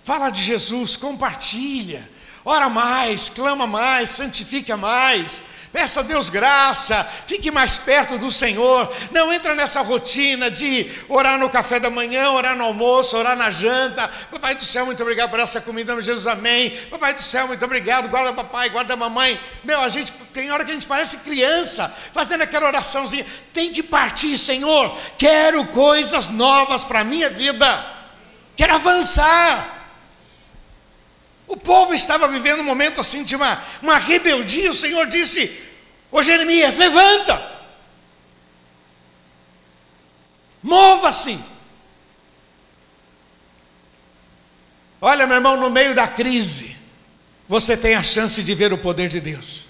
Fala 0.04 0.30
de 0.30 0.44
Jesus, 0.44 0.96
compartilha, 0.96 2.08
ora 2.46 2.70
mais, 2.70 3.30
clama 3.30 3.68
mais, 3.68 4.12
santifica 4.12 4.78
mais, 4.78 5.42
Peça 5.76 6.00
a 6.00 6.04
Deus 6.04 6.30
graça, 6.30 7.04
fique 7.28 7.52
mais 7.52 7.78
perto 7.78 8.18
do 8.18 8.32
Senhor. 8.32 8.90
Não 9.12 9.34
entra 9.34 9.54
nessa 9.54 9.82
rotina 9.82 10.50
de 10.50 10.90
orar 11.10 11.38
no 11.38 11.50
café 11.50 11.82
da 11.82 11.90
manhã, 11.90 12.30
orar 12.32 12.56
no 12.56 12.64
almoço, 12.64 13.18
orar 13.18 13.36
na 13.36 13.52
janta. 13.52 14.10
Papai 14.32 14.56
do 14.56 14.64
céu, 14.64 14.86
muito 14.86 15.04
obrigado 15.04 15.32
por 15.32 15.40
essa 15.42 15.60
comida, 15.60 15.94
Jesus, 16.02 16.28
amém. 16.28 16.70
Papai 16.90 17.14
do 17.14 17.22
céu, 17.22 17.46
muito 17.50 17.66
obrigado. 17.66 18.08
Guarda 18.08 18.32
papai, 18.32 18.70
guarda 18.70 18.96
mamãe. 18.96 19.38
Meu, 19.66 19.82
a 19.82 19.90
gente 19.90 20.14
tem 20.34 20.50
hora 20.50 20.64
que 20.64 20.72
a 20.72 20.74
gente 20.74 20.88
parece 20.88 21.18
criança, 21.18 21.94
fazendo 22.14 22.44
aquela 22.44 22.68
oraçãozinha. 22.68 23.26
Tem 23.52 23.70
que 23.74 23.84
partir, 23.84 24.38
Senhor. 24.38 24.98
Quero 25.18 25.66
coisas 25.66 26.30
novas 26.30 26.86
para 26.86 27.02
a 27.02 27.04
minha 27.04 27.30
vida. 27.30 27.86
Quero 28.56 28.76
avançar. 28.76 29.75
O 31.48 31.58
povo 31.58 31.94
estava 31.94 32.28
vivendo 32.28 32.60
um 32.62 32.64
momento 32.64 33.00
assim 33.00 33.24
de 33.24 33.36
uma, 33.36 33.64
uma 33.82 33.98
rebeldia. 33.98 34.72
O 34.72 34.74
Senhor 34.74 35.08
disse: 35.08 35.52
Ô 36.12 36.22
Jeremias, 36.24 36.76
levanta. 36.76 37.54
Mova-se. 40.62 41.38
Olha, 45.00 45.28
meu 45.28 45.36
irmão, 45.36 45.56
no 45.56 45.70
meio 45.70 45.94
da 45.94 46.08
crise, 46.08 46.76
você 47.48 47.78
tem 47.78 47.94
a 47.94 48.02
chance 48.02 48.42
de 48.42 48.56
ver 48.56 48.74
o 48.74 48.78
poder 48.78 49.08
de 49.08 49.22
Deus. 49.22 49.68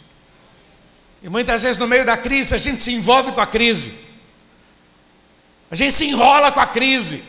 E 1.22 1.28
muitas 1.28 1.64
vezes 1.64 1.78
no 1.78 1.88
meio 1.88 2.06
da 2.06 2.16
crise 2.16 2.56
a 2.56 2.58
gente 2.58 2.82
se 2.82 2.94
envolve 2.94 3.34
com 3.34 3.42
a 3.42 3.48
crise. 3.48 3.94
A 5.70 5.76
gente 5.76 5.94
se 5.94 6.06
enrola 6.06 6.52
com 6.52 6.60
a 6.62 6.68
crise. 6.68 7.22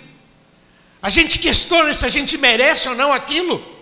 A 1.03 1.09
gente 1.09 1.39
questiona 1.39 1.93
se 1.93 2.05
a 2.05 2.09
gente 2.09 2.39
merece 2.39 2.89
ou 2.89 2.95
não 2.95 3.13
aquilo. 3.13 3.76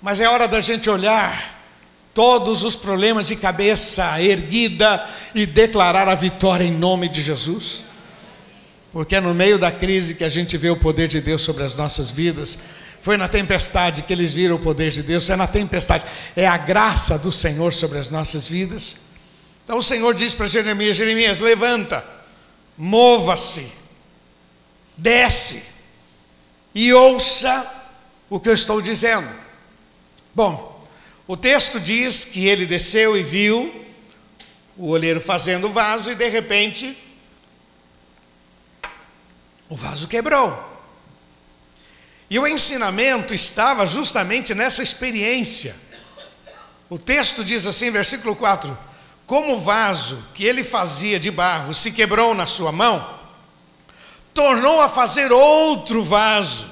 Mas 0.00 0.20
é 0.20 0.28
hora 0.28 0.48
da 0.48 0.60
gente 0.60 0.88
olhar 0.88 1.58
todos 2.14 2.64
os 2.64 2.74
problemas 2.74 3.26
de 3.26 3.36
cabeça 3.36 4.20
erguida 4.20 5.08
e 5.34 5.46
declarar 5.46 6.08
a 6.08 6.14
vitória 6.14 6.64
em 6.64 6.72
nome 6.72 7.08
de 7.08 7.22
Jesus. 7.22 7.84
Porque 8.92 9.16
é 9.16 9.20
no 9.20 9.34
meio 9.34 9.58
da 9.58 9.70
crise 9.70 10.14
que 10.14 10.24
a 10.24 10.28
gente 10.28 10.56
vê 10.56 10.70
o 10.70 10.76
poder 10.76 11.06
de 11.06 11.20
Deus 11.20 11.42
sobre 11.42 11.62
as 11.62 11.74
nossas 11.74 12.10
vidas. 12.10 12.58
Foi 13.00 13.16
na 13.16 13.28
tempestade 13.28 14.02
que 14.02 14.12
eles 14.12 14.32
viram 14.32 14.56
o 14.56 14.58
poder 14.58 14.90
de 14.90 15.02
Deus, 15.02 15.30
é 15.30 15.36
na 15.36 15.46
tempestade, 15.46 16.04
é 16.36 16.46
a 16.46 16.58
graça 16.58 17.18
do 17.18 17.30
Senhor 17.30 17.72
sobre 17.72 17.98
as 17.98 18.10
nossas 18.10 18.46
vidas. 18.46 18.96
Então 19.64 19.78
o 19.78 19.82
Senhor 19.82 20.12
diz 20.14 20.34
para 20.34 20.46
Jeremias: 20.46 20.96
Jeremias, 20.96 21.38
levanta, 21.38 22.04
mova-se, 22.76 23.70
desce 24.96 25.62
e 26.74 26.92
ouça 26.92 27.66
o 28.28 28.40
que 28.40 28.48
eu 28.48 28.54
estou 28.54 28.82
dizendo. 28.82 29.39
Bom, 30.34 30.86
o 31.26 31.36
texto 31.36 31.80
diz 31.80 32.24
que 32.24 32.46
ele 32.46 32.66
desceu 32.66 33.16
e 33.16 33.22
viu 33.22 33.82
o 34.76 34.88
olheiro 34.88 35.20
fazendo 35.20 35.66
o 35.66 35.72
vaso 35.72 36.10
e 36.10 36.14
de 36.14 36.28
repente 36.28 36.96
o 39.68 39.76
vaso 39.76 40.08
quebrou. 40.08 40.68
E 42.28 42.38
o 42.38 42.46
ensinamento 42.46 43.34
estava 43.34 43.84
justamente 43.86 44.54
nessa 44.54 44.82
experiência. 44.82 45.74
O 46.88 46.98
texto 46.98 47.44
diz 47.44 47.66
assim, 47.66 47.90
versículo 47.90 48.34
4: 48.36 48.76
Como 49.26 49.54
o 49.54 49.60
vaso 49.60 50.24
que 50.34 50.44
ele 50.44 50.64
fazia 50.64 51.18
de 51.18 51.30
barro 51.30 51.74
se 51.74 51.92
quebrou 51.92 52.34
na 52.34 52.46
sua 52.46 52.72
mão, 52.72 53.18
tornou 54.32 54.80
a 54.80 54.88
fazer 54.88 55.32
outro 55.32 56.02
vaso, 56.02 56.68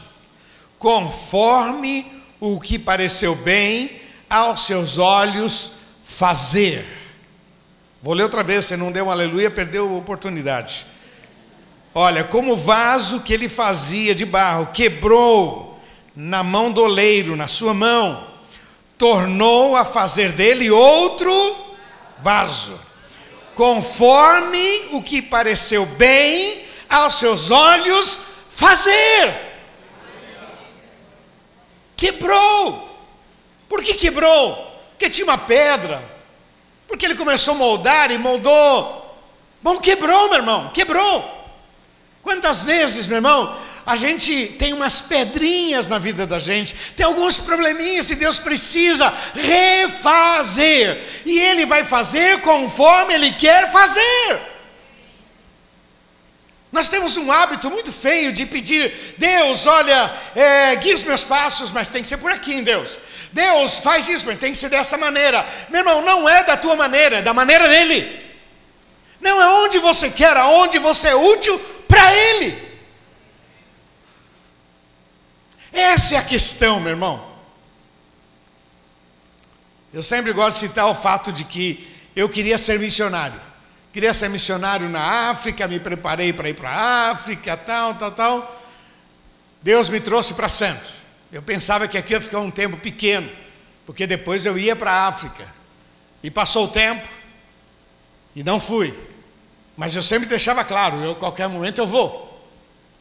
conforme 0.79 2.17
o 2.40 2.59
que 2.61 2.79
pareceu 2.79 3.35
bem 3.35 4.01
aos 4.29 4.62
seus 4.66 4.98
olhos 4.98 5.72
fazer. 6.05 6.85
Vou 8.03 8.14
ler 8.14 8.22
outra 8.22 8.42
vez, 8.42 8.66
você 8.66 8.77
não 8.77 8.92
deu 8.92 9.07
um 9.07 9.11
aleluia, 9.11 9.51
perdeu 9.51 9.88
a 9.88 9.98
oportunidade. 9.98 10.87
Olha, 11.94 12.22
como 12.22 12.53
o 12.53 12.57
vaso 12.57 13.20
que 13.20 13.33
ele 13.33 13.48
fazia 13.48 14.14
de 14.14 14.24
barro 14.24 14.68
quebrou 14.72 15.81
na 16.14 16.42
mão 16.42 16.70
do 16.70 16.83
oleiro, 16.83 17.35
na 17.35 17.48
sua 17.48 17.74
mão, 17.74 18.27
tornou 18.96 19.77
a 19.77 19.85
fazer 19.85 20.33
dele 20.33 20.70
outro 20.70 21.57
vaso, 22.20 22.79
conforme 23.55 24.88
o 24.92 25.03
que 25.03 25.22
pareceu 25.22 25.87
bem 25.87 26.62
aos 26.88 27.14
seus 27.14 27.51
olhos 27.51 28.20
fazer. 28.51 29.48
Quebrou. 31.99 32.89
Por 33.69 33.83
que 33.83 33.93
quebrou? 33.93 34.57
Porque 34.93 35.11
tinha 35.11 35.27
uma 35.27 35.37
pedra. 35.37 36.03
Porque 36.87 37.05
ele 37.05 37.17
começou 37.17 37.55
a 37.55 37.59
moldar 37.59 38.11
e 38.11 38.17
moldou. 38.17 39.05
Bom, 39.61 39.79
quebrou, 39.79 40.31
meu 40.31 40.39
irmão, 40.39 40.71
quebrou. 40.73 41.37
Quantas 42.23 42.63
vezes, 42.63 43.07
meu 43.07 43.17
irmão, 43.17 43.59
a 43.85 43.97
gente 43.97 44.47
tem 44.59 44.73
umas 44.73 45.01
pedrinhas 45.01 45.89
na 45.89 45.99
vida 45.99 46.27
da 46.27 46.39
gente, 46.39 46.75
tem 46.97 47.05
alguns 47.05 47.39
probleminhas 47.39 48.11
e 48.11 48.15
Deus 48.15 48.39
precisa 48.39 49.13
refazer. 49.35 51.03
E 51.27 51.39
Ele 51.39 51.67
vai 51.67 51.85
fazer 51.85 52.41
conforme 52.43 53.15
Ele 53.15 53.33
quer 53.33 53.73
fazer. 53.73 54.41
Nós 56.70 56.88
temos 56.88 57.16
um 57.16 57.33
hábito 57.33 57.70
muito 57.70 57.92
feio 57.92 58.33
de 58.33 58.44
pedir, 58.44 58.92
Deus, 59.16 59.66
olha, 59.66 60.12
é, 60.35 60.76
guia 60.76 60.94
os 60.94 61.04
meus 61.04 61.24
passos, 61.24 61.72
mas 61.72 61.88
tem 61.88 62.02
que 62.02 62.09
ser 62.09 62.18
por 62.18 62.31
aqui, 62.31 62.52
em 62.52 62.62
Deus. 62.62 62.98
Deus 63.33 63.78
faz 63.78 64.07
isso, 64.07 64.26
mas 64.26 64.38
tem 64.38 64.52
que 64.52 64.59
ser 64.59 64.68
dessa 64.68 64.98
maneira. 64.98 65.46
Meu 65.70 65.81
irmão, 65.81 66.02
não 66.02 66.28
é 66.28 66.44
da 66.44 66.57
tua 66.57 66.76
maneira, 66.76 67.18
é 67.18 67.22
da 67.22 67.33
maneira 67.33 67.68
dele. 67.68 68.26
Não 69.20 69.40
é 69.40 69.48
onde 69.64 69.78
você 69.78 70.11
quer, 70.11 70.37
aonde 70.37 70.78
você 70.78 71.09
é 71.09 71.14
útil 71.14 71.59
para 71.88 72.14
ele. 72.14 72.68
Essa 75.72 76.16
é 76.16 76.18
a 76.18 76.22
questão, 76.22 76.81
meu 76.81 76.90
irmão. 76.90 77.26
Eu 79.92 80.02
sempre 80.02 80.33
gosto 80.33 80.61
de 80.61 80.68
citar 80.68 80.87
o 80.87 80.94
fato 80.94 81.33
de 81.33 81.44
que 81.44 81.88
eu 82.14 82.28
queria 82.28 82.59
ser 82.59 82.78
missionário. 82.78 83.48
Queria 83.92 84.12
ser 84.12 84.29
missionário 84.29 84.88
na 84.88 85.31
África, 85.31 85.66
me 85.66 85.81
preparei 85.81 86.33
para 86.33 86.48
ir 86.48 86.55
para 86.55 86.70
a 86.70 87.11
África, 87.11 87.57
tal, 87.57 87.94
tal, 87.94 88.12
tal. 88.12 88.62
Deus 89.62 89.88
me 89.88 90.01
trouxe 90.01 90.35
para 90.35 90.48
Santos. 90.48 90.98
Eu 91.33 91.42
pensava 91.42 91.88
que 91.88 91.96
aqui 91.98 92.12
ia 92.12 92.20
ficar 92.20 92.40
um 92.40 92.51
tempo 92.51 92.77
pequeno, 92.77 93.31
porque 93.87 94.07
depois 94.07 94.46
eu 94.46 94.59
ia 94.59 94.77
para 94.77 94.92
a 94.92 95.07
África. 95.07 95.46
E 96.22 96.31
passou 96.31 96.66
o 96.66 96.68
tempo, 96.68 97.09
e 98.35 98.44
não 98.44 98.61
fui. 98.61 98.94
Mas 99.77 99.94
eu 99.94 100.03
sempre 100.03 100.29
deixava 100.29 100.64
claro, 100.64 101.03
eu 101.03 101.14
qualquer 101.14 101.48
momento 101.48 101.79
eu 101.79 101.87
vou. 101.87 102.29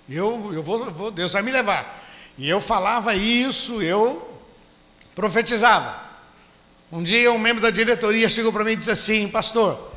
Eu, 0.09 0.51
eu 0.53 0.63
vou, 0.63 0.85
eu 0.85 0.91
vou, 0.91 1.11
Deus 1.11 1.33
vai 1.33 1.41
me 1.41 1.51
levar. 1.51 2.01
E 2.37 2.47
eu 2.47 2.61
falava 2.61 3.15
isso, 3.15 3.81
eu 3.81 4.39
profetizava. 5.15 6.07
Um 6.91 7.03
dia 7.03 7.31
um 7.31 7.39
membro 7.39 7.61
da 7.61 7.71
diretoria 7.71 8.29
chegou 8.29 8.53
para 8.53 8.63
mim 8.63 8.71
e 8.71 8.75
disse 8.77 8.91
assim, 8.91 9.27
pastor, 9.27 9.96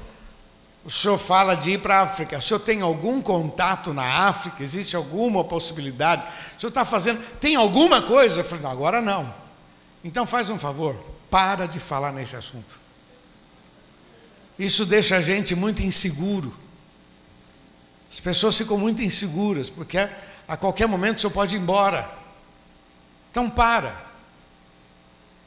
o 0.85 0.91
senhor 0.91 1.19
fala 1.19 1.55
de 1.55 1.73
ir 1.73 1.79
para 1.81 1.99
a 1.99 2.03
África. 2.03 2.39
O 2.39 2.43
senhor 2.43 2.61
tem 2.61 2.81
algum 2.81 3.21
contato 3.21 3.93
na 3.93 4.27
África? 4.29 4.63
Existe 4.63 4.97
alguma 4.97 5.45
possibilidade? 5.45 6.27
O 6.57 6.61
senhor 6.61 6.71
está 6.71 6.85
fazendo. 6.85 7.21
Tem 7.39 7.55
alguma 7.55 8.01
coisa? 8.01 8.41
Eu 8.41 8.45
falei, 8.45 8.65
não, 8.65 8.71
agora 8.71 9.01
não. 9.01 9.33
Então 10.03 10.27
faz 10.27 10.49
um 10.49 10.59
favor, 10.59 10.97
para 11.31 11.67
de 11.67 11.79
falar 11.79 12.13
nesse 12.13 12.35
assunto. 12.35 12.81
Isso 14.59 14.87
deixa 14.87 15.17
a 15.17 15.21
gente 15.21 15.55
muito 15.55 15.83
inseguro. 15.83 16.55
As 18.11 18.19
pessoas 18.19 18.57
ficam 18.57 18.79
muito 18.79 19.03
inseguras, 19.03 19.69
porque 19.69 19.99
a 20.49 20.57
qualquer 20.57 20.89
momento 20.89 21.19
o 21.19 21.21
senhor 21.21 21.33
pode 21.33 21.57
ir 21.57 21.61
embora. 21.61 22.11
Então 23.31 23.49
para. 23.51 24.09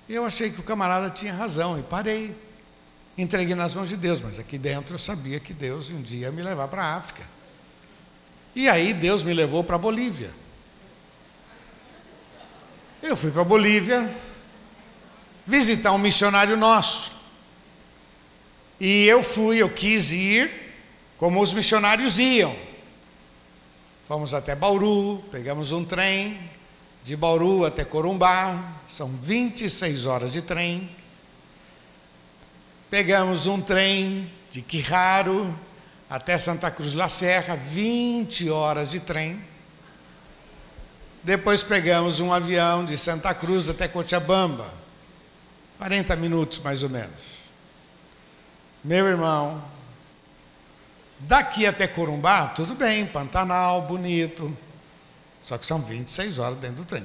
Eu 0.08 0.26
achei 0.26 0.52
que 0.52 0.60
o 0.60 0.63
camarada 0.63 1.10
tinha 1.10 1.34
razão 1.34 1.80
e 1.80 1.84
parei 1.84 2.36
entreguei 3.17 3.56
nas 3.56 3.76
mãos 3.76 3.89
de 3.89 3.97
Deus, 3.97 4.19
mas 4.19 4.39
aqui 4.39 4.58
dentro 4.58 4.95
eu 4.95 4.99
sabia 4.99 5.39
que 5.39 5.54
Deus 5.54 5.89
um 5.89 6.02
dia 6.02 6.21
ia 6.21 6.32
me 6.32 6.41
levar 6.41 6.67
para 6.67 6.84
a 6.84 6.95
África. 6.95 7.23
E 8.56 8.69
aí 8.69 8.93
Deus 8.93 9.23
me 9.23 9.34
levou 9.34 9.63
para 9.63 9.76
a 9.76 9.80
Bolívia. 9.80 10.32
Eu 13.02 13.17
fui 13.17 13.32
para 13.32 13.41
a 13.41 13.45
Bolívia, 13.45 14.10
visitar 15.45 15.91
um 15.91 15.97
missionário 15.97 16.56
nosso. 16.56 17.12
E 18.80 19.06
eu 19.06 19.21
fui, 19.21 19.62
eu 19.62 19.69
quis 19.69 20.12
ir 20.12 20.52
como 21.17 21.41
os 21.41 21.54
missionários 21.54 22.19
iam. 22.19 22.56
Fomos 24.08 24.34
até 24.34 24.56
Bauru, 24.56 25.23
pegamos 25.32 25.71
um 25.71 25.84
trem 25.84 26.38
de 27.04 27.15
Bauru 27.15 27.65
até 27.65 27.84
Corumbá, 27.84 28.82
são 28.88 29.10
26 29.10 30.06
horas 30.06 30.32
de 30.32 30.41
trem. 30.41 30.89
Pegamos 32.93 33.47
um 33.47 33.60
trem 33.60 34.32
de 34.51 34.62
Quirraro 34.62 35.51
até 36.08 36.38
Santa 36.38 36.69
Cruz 36.69 36.93
la 36.93 37.10
Serra, 37.10 37.56
20 37.56 38.51
horas 38.51 38.91
de 38.91 38.99
trem. 38.99 39.43
Depois 41.23 41.63
pegamos 41.63 42.19
um 42.19 42.32
avião 42.32 42.86
de 42.86 42.95
Santa 42.95 43.34
Cruz 43.34 43.67
até 43.67 43.88
Cochabamba, 43.88 44.71
40 45.79 46.15
minutos 46.17 46.60
mais 46.60 46.84
ou 46.84 46.89
menos. 46.91 47.49
Meu 48.84 49.08
irmão, 49.08 49.65
daqui 51.17 51.65
até 51.65 51.88
Corumbá, 51.88 52.49
tudo 52.49 52.75
bem, 52.75 53.08
Pantanal, 53.08 53.82
bonito. 53.82 54.56
Só 55.41 55.58
que 55.58 55.65
são 55.65 55.82
26 55.82 56.38
horas 56.38 56.58
dentro 56.60 56.75
do 56.75 56.86
trem. 56.86 57.03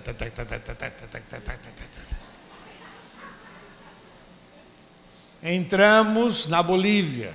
Entramos 5.43 6.47
na 6.47 6.63
Bolívia. 6.63 7.33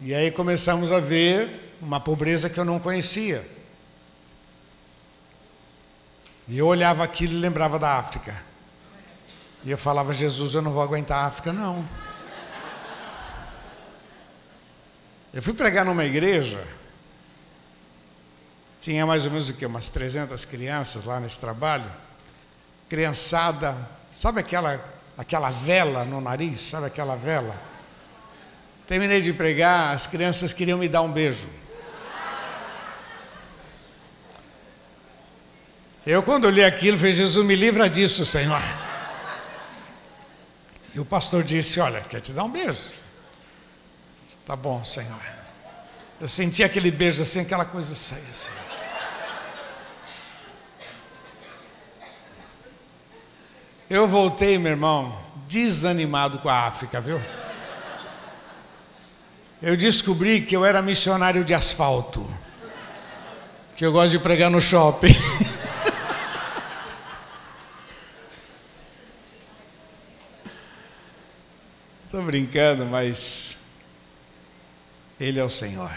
E 0.00 0.14
aí 0.14 0.30
começamos 0.30 0.92
a 0.92 1.00
ver 1.00 1.76
uma 1.80 2.00
pobreza 2.00 2.48
que 2.48 2.58
eu 2.58 2.64
não 2.64 2.78
conhecia. 2.78 3.46
E 6.46 6.58
eu 6.58 6.66
olhava 6.66 7.04
aquilo 7.04 7.34
e 7.34 7.40
lembrava 7.40 7.78
da 7.78 7.96
África. 7.96 8.34
E 9.64 9.70
eu 9.70 9.76
falava, 9.76 10.12
Jesus, 10.12 10.54
eu 10.54 10.62
não 10.62 10.72
vou 10.72 10.82
aguentar 10.82 11.24
a 11.24 11.26
África, 11.26 11.52
não. 11.52 11.86
Eu 15.32 15.42
fui 15.42 15.52
pregar 15.52 15.84
numa 15.84 16.04
igreja, 16.04 16.66
tinha 18.80 19.04
mais 19.04 19.26
ou 19.26 19.30
menos 19.30 19.50
o 19.50 19.54
quê? 19.54 19.66
Umas 19.66 19.90
300 19.90 20.44
crianças 20.46 21.04
lá 21.04 21.20
nesse 21.20 21.38
trabalho. 21.38 21.90
Criançada, 22.88 23.76
sabe 24.10 24.40
aquela, 24.40 24.82
aquela 25.18 25.50
vela 25.50 26.04
no 26.04 26.20
nariz? 26.20 26.60
Sabe 26.60 26.86
aquela 26.86 27.16
vela? 27.16 27.54
Terminei 28.86 29.20
de 29.20 29.32
pregar, 29.32 29.92
as 29.92 30.06
crianças 30.06 30.52
queriam 30.52 30.78
me 30.78 30.88
dar 30.88 31.02
um 31.02 31.12
beijo. 31.12 31.48
Eu, 36.06 36.22
quando 36.22 36.48
li 36.48 36.64
aquilo, 36.64 36.96
falei: 36.96 37.12
Jesus, 37.12 37.44
me 37.44 37.54
livra 37.54 37.90
disso, 37.90 38.24
Senhor. 38.24 38.62
E 40.94 41.00
o 41.00 41.04
pastor 41.04 41.42
disse: 41.42 41.80
Olha, 41.80 42.00
quer 42.00 42.20
te 42.22 42.32
dar 42.32 42.44
um 42.44 42.50
beijo. 42.50 42.92
Tá 44.46 44.56
bom, 44.56 44.82
Senhor. 44.82 45.20
Eu 46.18 46.26
senti 46.26 46.64
aquele 46.64 46.90
beijo 46.90 47.20
assim, 47.20 47.40
aquela 47.40 47.66
coisa 47.66 47.94
sair 47.94 48.24
assim. 48.30 48.67
Eu 53.90 54.06
voltei, 54.06 54.58
meu 54.58 54.72
irmão, 54.72 55.18
desanimado 55.46 56.38
com 56.40 56.50
a 56.50 56.66
África, 56.66 57.00
viu? 57.00 57.18
Eu 59.62 59.78
descobri 59.78 60.42
que 60.42 60.54
eu 60.54 60.62
era 60.62 60.82
missionário 60.82 61.42
de 61.42 61.54
asfalto. 61.54 62.28
Que 63.74 63.86
eu 63.86 63.90
gosto 63.90 64.10
de 64.10 64.18
pregar 64.18 64.50
no 64.50 64.60
shopping. 64.60 65.08
Estou 72.04 72.22
brincando, 72.22 72.84
mas 72.84 73.56
Ele 75.18 75.40
é 75.40 75.44
o 75.44 75.48
Senhor. 75.48 75.90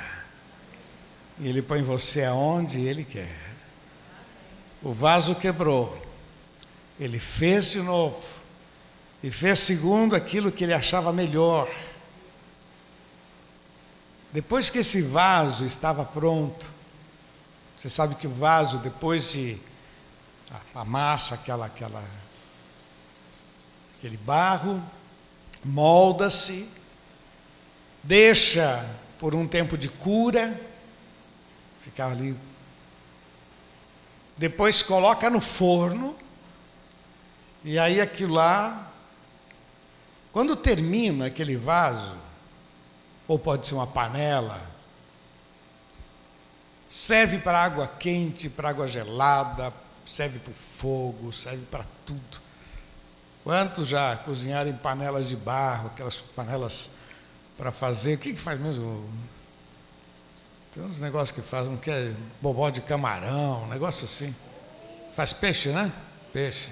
E 1.40 1.48
Ele 1.48 1.62
põe 1.62 1.84
você 1.84 2.24
aonde 2.24 2.80
Ele 2.80 3.04
quer. 3.04 3.36
O 4.82 4.94
vaso 4.94 5.36
quebrou. 5.36 6.11
Ele 7.02 7.18
fez 7.18 7.72
de 7.72 7.82
novo. 7.82 8.24
E 9.24 9.32
fez 9.32 9.58
segundo 9.58 10.16
aquilo 10.16 10.52
que 10.52 10.64
ele 10.64 10.74
achava 10.74 11.12
melhor. 11.12 11.68
Depois 14.32 14.70
que 14.70 14.78
esse 14.78 15.02
vaso 15.02 15.66
estava 15.66 16.06
pronto, 16.06 16.70
você 17.76 17.90
sabe 17.90 18.14
que 18.16 18.28
o 18.28 18.34
vaso, 18.34 18.78
depois 18.78 19.32
de 19.32 19.60
a 20.76 20.86
massa, 20.86 21.36
aquela, 21.36 21.66
aquela, 21.66 22.04
aquele 23.98 24.18
barro, 24.18 24.82
molda-se, 25.64 26.70
deixa 28.04 28.88
por 29.18 29.34
um 29.34 29.48
tempo 29.48 29.76
de 29.78 29.90
cura, 29.90 30.60
ficar 31.80 32.12
ali. 32.12 32.38
Depois 34.38 34.84
coloca 34.84 35.30
no 35.30 35.42
forno, 35.42 36.16
e 37.64 37.78
aí 37.78 38.02
aquilo 38.02 38.34
lá, 38.34 38.92
quando 40.32 40.56
termina 40.56 41.28
aquele 41.28 41.56
vaso, 41.56 42.16
ou 43.28 43.38
pode 43.38 43.68
ser 43.68 43.76
uma 43.76 43.88
panela, 43.88 44.62
serve 46.88 47.38
para 47.38 47.64
água 47.64 47.88
quente, 47.88 48.50
para 48.50 48.70
água 48.70 48.88
gelada, 48.88 49.74
serve 50.06 50.40
para 50.40 50.52
o 50.52 50.56
fogo, 50.56 51.32
serve 51.32 51.66
para 51.70 51.86
tudo. 52.06 52.42
Quantos 53.44 53.88
já 53.88 54.18
cozinharam 54.18 54.70
em 54.70 54.76
panelas 54.76 55.30
de 55.30 55.36
barro, 55.36 55.88
aquelas 55.88 56.22
panelas 56.22 56.92
para 57.58 57.72
fazer? 57.72 58.16
O 58.16 58.18
que, 58.18 58.34
que 58.34 58.40
faz 58.40 58.60
mesmo? 58.60 59.10
Tem 60.74 60.84
uns 60.84 61.00
negócios 61.00 61.32
que 61.32 61.42
fazem, 61.42 61.76
que 61.78 61.92
é 61.92 62.14
bobó 62.42 62.70
de 62.70 62.82
camarão, 62.82 63.64
um 63.64 63.68
negócio 63.68 64.06
assim. 64.06 64.34
Faz 65.14 65.34
peixe, 65.34 65.70
né? 65.70 65.92
Peixe. 66.32 66.72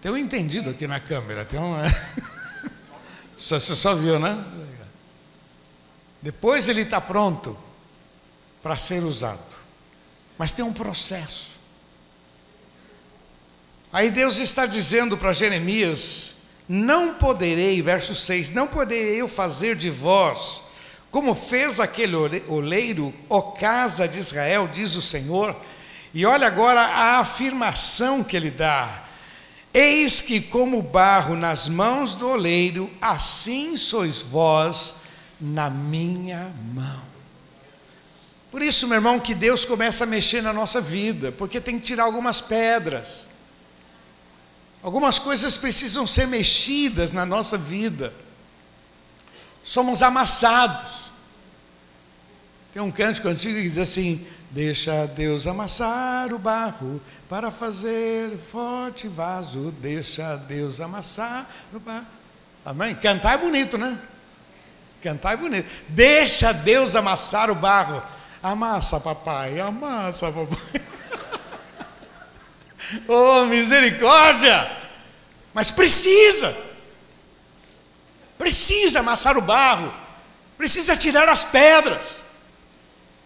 Tem 0.00 0.12
um 0.12 0.16
entendido 0.16 0.70
aqui 0.70 0.86
na 0.86 1.00
câmera, 1.00 1.44
tem 1.44 1.58
um. 1.58 1.74
Você 3.36 3.58
só 3.58 3.94
viu, 3.94 4.18
né? 4.18 4.44
Depois 6.20 6.68
ele 6.68 6.82
está 6.82 7.00
pronto 7.00 7.56
para 8.62 8.76
ser 8.76 9.02
usado. 9.02 9.56
Mas 10.36 10.52
tem 10.52 10.64
um 10.64 10.72
processo. 10.72 11.58
Aí 13.92 14.10
Deus 14.10 14.38
está 14.38 14.66
dizendo 14.66 15.16
para 15.16 15.32
Jeremias: 15.32 16.36
Não 16.68 17.14
poderei, 17.14 17.80
verso 17.82 18.14
6, 18.14 18.50
não 18.50 18.68
poderei 18.68 19.20
eu 19.20 19.26
fazer 19.26 19.74
de 19.74 19.90
vós, 19.90 20.62
como 21.10 21.34
fez 21.34 21.80
aquele 21.80 22.14
oleiro, 22.46 23.14
ó 23.28 23.40
casa 23.40 24.06
de 24.06 24.18
Israel, 24.18 24.68
diz 24.68 24.94
o 24.94 25.02
Senhor. 25.02 25.56
E 26.12 26.24
olha 26.24 26.46
agora 26.46 26.80
a 26.80 27.18
afirmação 27.18 28.22
que 28.22 28.36
ele 28.36 28.50
dá: 28.50 29.07
Eis 29.72 30.22
que, 30.22 30.40
como 30.40 30.82
barro 30.82 31.36
nas 31.36 31.68
mãos 31.68 32.14
do 32.14 32.28
oleiro, 32.28 32.90
assim 33.00 33.76
sois 33.76 34.22
vós 34.22 34.96
na 35.40 35.68
minha 35.68 36.54
mão. 36.74 37.02
Por 38.50 38.62
isso, 38.62 38.86
meu 38.86 38.96
irmão, 38.96 39.20
que 39.20 39.34
Deus 39.34 39.64
começa 39.64 40.04
a 40.04 40.06
mexer 40.06 40.42
na 40.42 40.52
nossa 40.52 40.80
vida, 40.80 41.30
porque 41.32 41.60
tem 41.60 41.78
que 41.78 41.84
tirar 41.84 42.04
algumas 42.04 42.40
pedras. 42.40 43.28
Algumas 44.82 45.18
coisas 45.18 45.56
precisam 45.56 46.06
ser 46.06 46.26
mexidas 46.26 47.12
na 47.12 47.26
nossa 47.26 47.58
vida. 47.58 48.14
Somos 49.62 50.02
amassados. 50.02 51.10
Tem 52.72 52.80
um 52.80 52.90
cântico 52.90 53.28
antigo 53.28 53.56
que 53.56 53.62
diz 53.62 53.76
assim: 53.76 54.26
Deixa 54.50 55.06
Deus 55.06 55.46
amassar 55.46 56.32
o 56.32 56.38
barro 56.38 57.00
para 57.28 57.50
fazer 57.50 58.36
forte 58.50 59.06
vaso. 59.06 59.70
Deixa 59.78 60.36
Deus 60.36 60.80
amassar 60.80 61.46
o 61.72 61.78
barro. 61.78 62.06
Amém? 62.64 62.94
Cantar 62.94 63.34
é 63.34 63.38
bonito, 63.38 63.76
né? 63.76 63.98
Cantar 65.02 65.34
é 65.34 65.36
bonito. 65.36 65.68
Deixa 65.88 66.52
Deus 66.52 66.96
amassar 66.96 67.50
o 67.50 67.54
barro. 67.54 68.02
Amassa, 68.42 68.98
papai, 68.98 69.60
amassa, 69.60 70.32
papai. 70.32 70.82
Oh, 73.06 73.44
misericórdia! 73.44 74.70
Mas 75.52 75.70
precisa. 75.70 76.56
Precisa 78.38 79.00
amassar 79.00 79.36
o 79.36 79.42
barro. 79.42 79.92
Precisa 80.56 80.96
tirar 80.96 81.28
as 81.28 81.44
pedras. 81.44 82.16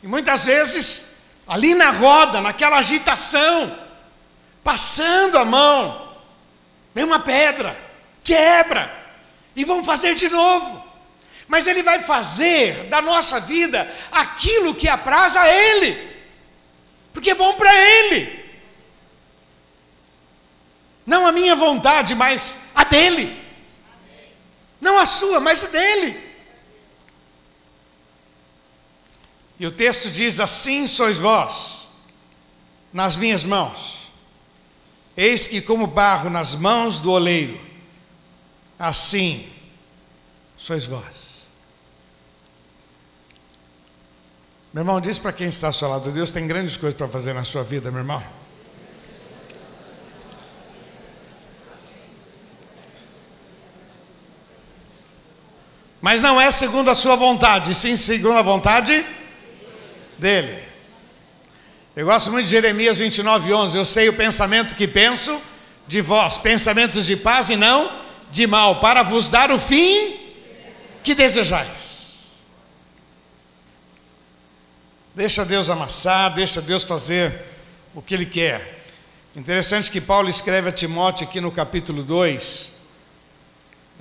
E 0.03 0.09
muitas 0.09 0.45
vezes, 0.47 1.12
ali 1.53 1.75
na 1.75 1.91
roda, 1.91 2.41
naquela 2.41 2.79
agitação, 2.79 3.79
passando 4.65 5.37
a 5.37 5.45
mão, 5.45 6.17
vem 6.95 7.05
uma 7.05 7.21
pedra, 7.21 7.79
quebra, 8.25 8.91
e 9.55 9.63
vão 9.63 9.85
fazer 9.85 10.15
de 10.15 10.31
novo. 10.31 10.83
Mas 11.47 11.67
Ele 11.67 11.83
vai 11.83 12.01
fazer 12.01 12.85
da 12.85 13.03
nossa 13.03 13.39
vida 13.39 13.87
aquilo 14.11 14.75
que 14.75 14.89
apraz 14.89 15.37
a 15.37 15.47
Ele, 15.47 16.11
porque 17.13 17.33
é 17.33 17.35
bom 17.35 17.53
para 17.53 17.71
Ele. 17.75 18.43
Não 21.05 21.27
a 21.27 21.33
minha 21.33 21.55
vontade, 21.55 22.15
mas 22.15 22.61
a 22.75 22.85
dele. 22.85 23.39
Não 24.81 24.99
a 24.99 25.05
sua, 25.05 25.39
mas 25.39 25.65
a 25.65 25.67
dele. 25.67 26.32
E 29.59 29.67
o 29.67 29.71
texto 29.71 30.11
diz: 30.11 30.41
Assim 30.41 30.87
sois 30.87 31.19
vós, 31.19 31.89
nas 32.93 33.17
minhas 33.17 33.45
mãos. 33.45 34.11
Eis 35.17 35.47
que, 35.47 35.61
como 35.61 35.87
barro 35.87 36.31
nas 36.31 36.55
mãos 36.55 37.01
do 37.01 37.11
oleiro, 37.11 37.61
assim 38.79 39.47
sois 40.57 40.87
vós. 40.87 41.43
Meu 44.73 44.81
irmão, 44.81 45.01
diz 45.01 45.19
para 45.19 45.33
quem 45.33 45.49
está 45.49 45.67
ao 45.67 45.73
seu 45.73 45.89
lado: 45.89 46.11
Deus 46.11 46.33
tem 46.33 46.47
grandes 46.47 46.77
coisas 46.77 46.97
para 46.97 47.09
fazer 47.09 47.35
na 47.35 47.45
sua 47.45 47.63
vida, 47.63 47.91
meu 47.91 48.01
irmão. 48.01 48.23
Mas 56.01 56.21
não 56.21 56.41
é 56.41 56.51
segundo 56.51 56.91
a 56.91 56.97
sua 56.97 57.15
vontade, 57.15 57.75
sim 57.77 57.97
segundo 57.97 58.37
a 58.37 58.43
vontade 58.43 59.07
dele. 60.23 60.63
Eu 61.95 62.07
gosto 62.07 62.31
muito 62.31 62.47
de 62.47 62.51
Jeremias 62.51 62.99
29, 62.99 63.53
11. 63.53 63.77
Eu 63.77 63.85
sei 63.85 64.09
o 64.09 64.15
pensamento 64.15 64.75
que 64.75 64.89
penso 64.89 65.39
de 65.87 66.01
vós, 66.01 66.39
pensamentos 66.39 67.05
de 67.05 67.17
paz 67.17 67.51
e 67.51 67.57
não 67.57 68.01
de 68.31 68.47
mal, 68.47 68.81
para 68.81 69.03
vos 69.03 69.29
dar 69.31 69.51
o 69.51 69.59
fim 69.59 70.17
que 71.05 71.15
desejais. 71.15 72.39
Deixa 75.15 75.45
Deus 75.45 75.69
amassar, 75.69 76.33
deixa 76.33 76.63
Deus 76.63 76.85
fazer 76.85 77.35
o 77.95 78.01
que 78.01 78.15
Ele 78.15 78.25
quer. 78.25 78.87
Interessante 79.37 79.91
que 79.91 80.01
Paulo 80.01 80.31
escreve 80.31 80.71
a 80.71 80.73
Timóteo 80.73 81.27
aqui 81.27 81.43
no 81.43 81.51
capítulo 81.51 82.03
2, 82.03 82.73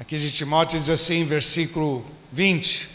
Aqui 0.02 0.18
de 0.18 0.32
Timóteo 0.32 0.80
diz 0.80 0.90
assim, 0.90 1.24
versículo 1.26 2.04
20. 2.32 2.90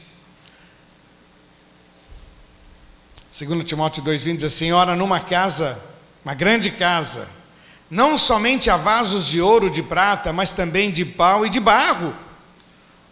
2 3.38 3.64
Timóteo 3.64 4.02
2,20 4.02 4.36
diz 4.36 4.44
assim: 4.44 4.72
Ora, 4.72 4.96
numa 4.96 5.20
casa, 5.20 5.78
uma 6.24 6.32
grande 6.32 6.70
casa, 6.70 7.28
não 7.90 8.16
somente 8.16 8.70
há 8.70 8.78
vasos 8.78 9.26
de 9.26 9.42
ouro, 9.42 9.68
de 9.68 9.82
prata, 9.82 10.32
mas 10.32 10.54
também 10.54 10.90
de 10.90 11.04
pau 11.04 11.44
e 11.44 11.50
de 11.50 11.60
barro, 11.60 12.14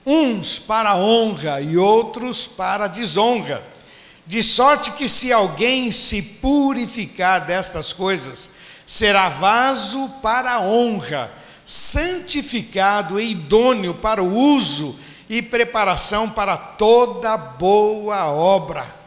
uns 0.06 0.58
para 0.58 0.96
honra 0.96 1.60
e 1.60 1.76
outros 1.76 2.46
para 2.46 2.86
desonra. 2.86 3.62
De 4.26 4.42
sorte 4.42 4.92
que 4.92 5.10
se 5.10 5.30
alguém 5.30 5.90
se 5.90 6.22
purificar 6.22 7.44
destas 7.44 7.92
coisas, 7.92 8.50
será 8.86 9.28
vaso 9.28 10.08
para 10.22 10.58
honra 10.60 11.30
santificado 11.66 13.20
e 13.20 13.32
idôneo 13.32 13.92
para 13.92 14.22
o 14.22 14.34
uso 14.34 14.98
e 15.28 15.42
preparação 15.42 16.30
para 16.30 16.56
toda 16.56 17.36
boa 17.36 18.24
obra. 18.24 19.03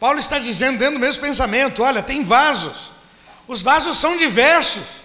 Paulo 0.00 0.18
está 0.18 0.38
dizendo 0.38 0.78
dentro 0.78 0.94
do 0.94 1.00
mesmo 1.00 1.20
pensamento: 1.20 1.82
olha, 1.82 2.02
tem 2.02 2.24
vasos, 2.24 2.90
os 3.46 3.60
vasos 3.60 3.98
são 3.98 4.16
diversos, 4.16 5.02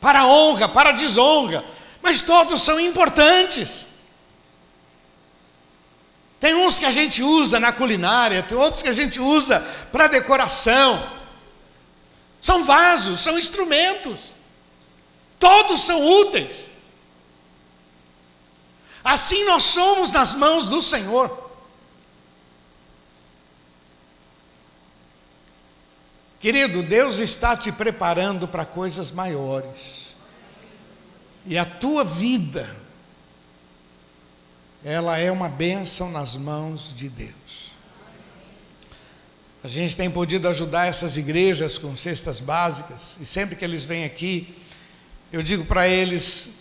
para 0.00 0.26
honra, 0.26 0.68
para 0.68 0.90
desonra, 0.90 1.64
mas 2.02 2.22
todos 2.22 2.60
são 2.60 2.80
importantes. 2.80 3.86
Tem 6.40 6.54
uns 6.54 6.78
que 6.78 6.86
a 6.86 6.90
gente 6.90 7.22
usa 7.22 7.58
na 7.60 7.72
culinária, 7.72 8.42
tem 8.42 8.58
outros 8.58 8.82
que 8.82 8.88
a 8.88 8.92
gente 8.92 9.20
usa 9.20 9.60
para 9.90 10.08
decoração. 10.08 11.16
São 12.40 12.62
vasos, 12.62 13.20
são 13.20 13.36
instrumentos. 13.36 14.36
Todos 15.38 15.80
são 15.80 16.04
úteis. 16.04 16.66
Assim 19.02 19.44
nós 19.44 19.64
somos 19.64 20.12
nas 20.12 20.34
mãos 20.34 20.70
do 20.70 20.80
Senhor. 20.80 21.47
Querido, 26.40 26.82
Deus 26.82 27.18
está 27.18 27.56
te 27.56 27.72
preparando 27.72 28.46
para 28.46 28.64
coisas 28.64 29.10
maiores. 29.10 30.16
E 31.44 31.58
a 31.58 31.64
tua 31.64 32.04
vida, 32.04 32.76
ela 34.84 35.18
é 35.18 35.32
uma 35.32 35.48
bênção 35.48 36.10
nas 36.10 36.36
mãos 36.36 36.94
de 36.94 37.08
Deus. 37.08 37.72
A 39.64 39.66
gente 39.66 39.96
tem 39.96 40.08
podido 40.08 40.46
ajudar 40.46 40.86
essas 40.86 41.16
igrejas 41.16 41.76
com 41.76 41.96
cestas 41.96 42.38
básicas, 42.38 43.18
e 43.20 43.26
sempre 43.26 43.56
que 43.56 43.64
eles 43.64 43.84
vêm 43.84 44.04
aqui, 44.04 44.56
eu 45.32 45.42
digo 45.42 45.64
para 45.64 45.88
eles: 45.88 46.60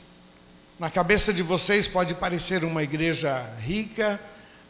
na 0.79 0.89
cabeça 0.89 1.31
de 1.31 1.43
vocês 1.43 1.87
pode 1.87 2.15
parecer 2.15 2.63
uma 2.63 2.81
igreja 2.81 3.47
rica 3.59 4.19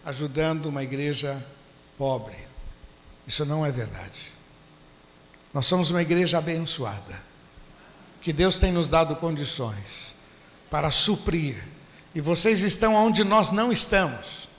ajudando 0.04 0.66
uma 0.66 0.84
igreja 0.84 1.42
pobre. 1.98 2.36
Isso 3.26 3.46
não 3.46 3.66
é 3.66 3.72
verdade. 3.72 4.37
Nós 5.54 5.66
somos 5.66 5.92
uma 5.92 6.02
igreja 6.02 6.38
abençoada, 6.38 7.22
que 8.22 8.34
Deus 8.34 8.60
tem 8.60 8.72
nos 8.72 8.90
dado 8.90 9.16
condições 9.16 10.14
para 10.70 10.92
suprir, 10.92 11.64
e 12.14 12.22
vocês 12.22 12.62
estão 12.62 12.94
onde 12.96 13.24
nós 13.24 13.52
não 13.52 13.72
estamos, 13.72 14.50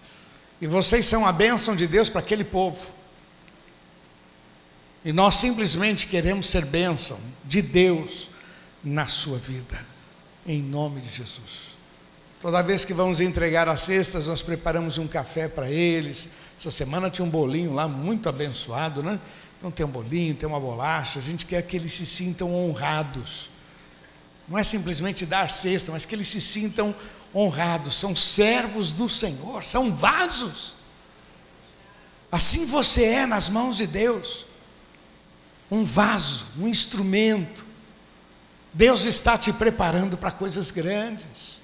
e 0.60 0.66
vocês 0.66 1.06
são 1.06 1.26
a 1.26 1.32
bênção 1.32 1.76
de 1.76 1.86
Deus 1.86 2.08
para 2.08 2.20
aquele 2.20 2.44
povo. 2.44 2.94
E 5.04 5.12
nós 5.12 5.36
simplesmente 5.36 6.06
queremos 6.06 6.46
ser 6.46 6.64
bênção 6.64 7.18
de 7.44 7.62
Deus 7.62 8.30
na 8.82 9.06
sua 9.06 9.38
vida, 9.38 9.78
em 10.46 10.60
nome 10.60 11.00
de 11.00 11.10
Jesus. 11.10 11.78
Toda 12.40 12.62
vez 12.62 12.84
que 12.84 12.94
vamos 12.94 13.20
entregar 13.20 13.68
as 13.68 13.80
cestas, 13.80 14.26
nós 14.26 14.42
preparamos 14.42 14.96
um 14.96 15.08
café 15.08 15.48
para 15.48 15.68
eles. 15.68 16.30
Essa 16.56 16.70
semana 16.70 17.10
tinha 17.10 17.24
um 17.24 17.30
bolinho 17.30 17.72
lá 17.72 17.88
muito 17.88 18.28
abençoado, 18.28 19.02
né? 19.02 19.18
Então 19.58 19.70
tem 19.70 19.84
um 19.84 19.90
bolinho, 19.90 20.34
tem 20.34 20.48
uma 20.48 20.60
bolacha. 20.60 21.18
A 21.18 21.22
gente 21.22 21.44
quer 21.44 21.62
que 21.62 21.76
eles 21.76 21.92
se 21.92 22.06
sintam 22.06 22.54
honrados. 22.54 23.50
Não 24.48 24.56
é 24.56 24.64
simplesmente 24.64 25.26
dar 25.26 25.50
cesta, 25.50 25.92
mas 25.92 26.04
que 26.04 26.14
eles 26.14 26.28
se 26.28 26.40
sintam 26.40 26.94
honrados. 27.34 27.94
São 27.94 28.16
servos 28.16 28.92
do 28.92 29.08
Senhor, 29.08 29.64
são 29.64 29.92
vasos. 29.92 30.74
Assim 32.30 32.66
você 32.66 33.04
é 33.04 33.26
nas 33.26 33.48
mãos 33.48 33.76
de 33.76 33.86
Deus. 33.86 34.46
Um 35.70 35.84
vaso, 35.84 36.46
um 36.58 36.66
instrumento 36.68 37.68
Deus 38.72 39.06
está 39.06 39.36
te 39.36 39.52
preparando 39.52 40.16
para 40.16 40.30
coisas 40.30 40.70
grandes. 40.70 41.58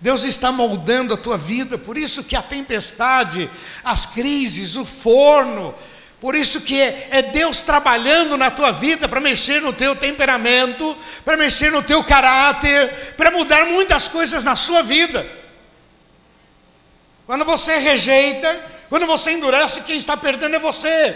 Deus 0.00 0.24
está 0.24 0.52
moldando 0.52 1.12
a 1.12 1.16
tua 1.16 1.36
vida, 1.36 1.76
por 1.76 1.96
isso 1.96 2.24
que 2.24 2.36
a 2.36 2.42
tempestade, 2.42 3.50
as 3.82 4.06
crises, 4.06 4.76
o 4.76 4.84
forno, 4.84 5.74
por 6.20 6.34
isso 6.34 6.62
que 6.62 6.80
é, 6.80 7.08
é 7.10 7.22
Deus 7.22 7.62
trabalhando 7.62 8.36
na 8.36 8.50
tua 8.50 8.72
vida 8.72 9.08
para 9.08 9.20
mexer 9.20 9.60
no 9.60 9.72
teu 9.72 9.94
temperamento, 9.94 10.96
para 11.24 11.36
mexer 11.36 11.70
no 11.70 11.82
teu 11.82 12.02
caráter, 12.02 13.14
para 13.16 13.30
mudar 13.30 13.66
muitas 13.66 14.08
coisas 14.08 14.42
na 14.42 14.56
sua 14.56 14.82
vida. 14.82 15.26
Quando 17.26 17.44
você 17.44 17.76
rejeita, 17.78 18.54
quando 18.88 19.06
você 19.06 19.32
endurece, 19.32 19.82
quem 19.82 19.96
está 19.96 20.16
perdendo 20.16 20.56
é 20.56 20.58
você. 20.58 21.14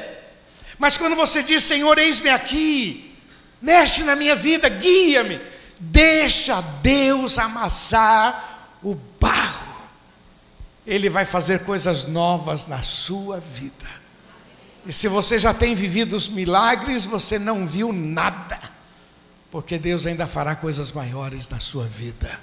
Mas 0.78 0.98
quando 0.98 1.16
você 1.16 1.42
diz, 1.42 1.62
Senhor, 1.64 1.98
eis-me 1.98 2.30
aqui, 2.30 3.14
mexe 3.60 4.02
na 4.02 4.16
minha 4.16 4.34
vida, 4.34 4.68
guia-me. 4.68 5.40
Deixa 5.78 6.60
Deus 6.82 7.38
amassar 7.38 8.76
o 8.82 8.94
barro. 8.94 9.88
Ele 10.86 11.08
vai 11.08 11.24
fazer 11.24 11.64
coisas 11.64 12.06
novas 12.06 12.66
na 12.66 12.82
sua 12.82 13.38
vida. 13.38 13.99
E 14.86 14.92
se 14.92 15.08
você 15.08 15.38
já 15.38 15.52
tem 15.52 15.74
vivido 15.74 16.16
os 16.16 16.28
milagres, 16.28 17.04
você 17.04 17.38
não 17.38 17.66
viu 17.66 17.92
nada, 17.92 18.58
porque 19.50 19.78
Deus 19.78 20.06
ainda 20.06 20.26
fará 20.26 20.56
coisas 20.56 20.90
maiores 20.92 21.48
na 21.48 21.60
sua 21.60 21.84
vida, 21.84 22.40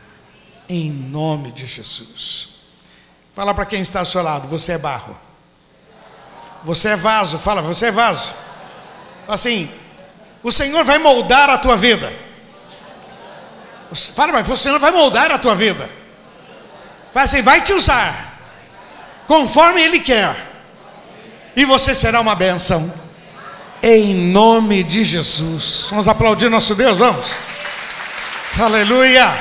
em 0.69 0.91
nome 0.91 1.51
de 1.51 1.65
Jesus. 1.65 2.49
Fala 3.33 3.53
para 3.53 3.65
quem 3.65 3.81
está 3.81 3.99
ao 3.99 4.05
seu 4.05 4.21
lado: 4.21 4.47
você 4.47 4.73
é 4.73 4.77
barro, 4.77 5.17
você 6.63 6.89
é 6.89 6.95
vaso. 6.95 7.39
Fala, 7.39 7.61
você 7.61 7.87
é 7.87 7.91
vaso. 7.91 8.35
Assim, 9.27 9.69
o 10.43 10.51
Senhor 10.51 10.83
vai 10.83 10.97
moldar 10.97 11.49
a 11.49 11.57
tua 11.57 11.75
vida. 11.75 12.11
Fala, 14.13 14.33
mas 14.33 14.49
o 14.49 14.57
Senhor 14.57 14.79
vai 14.79 14.91
moldar 14.91 15.31
a 15.31 15.37
tua 15.39 15.55
vida. 15.55 15.89
Fala 17.13 17.23
assim, 17.23 17.41
vai 17.41 17.61
te 17.61 17.73
usar 17.73 18.37
conforme 19.25 19.81
Ele 19.81 19.99
quer. 19.99 20.46
E 21.57 21.65
você 21.65 21.95
será 21.95 22.21
uma 22.21 22.35
bênção. 22.35 22.93
Em 23.81 24.13
nome 24.13 24.83
de 24.83 25.03
Jesus. 25.03 25.87
Vamos 25.89 26.07
aplaudir 26.07 26.51
nosso 26.51 26.75
Deus, 26.75 26.99
vamos. 26.99 27.35
Aleluia. 28.59 29.35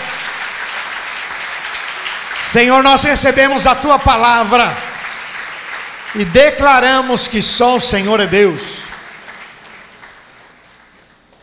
Senhor, 2.50 2.82
nós 2.82 3.02
recebemos 3.02 3.66
a 3.66 3.74
tua 3.74 3.98
palavra 3.98 4.74
e 6.14 6.24
declaramos 6.24 7.28
que 7.28 7.42
só 7.42 7.76
o 7.76 7.80
Senhor 7.80 8.18
é 8.18 8.26
Deus. 8.26 8.78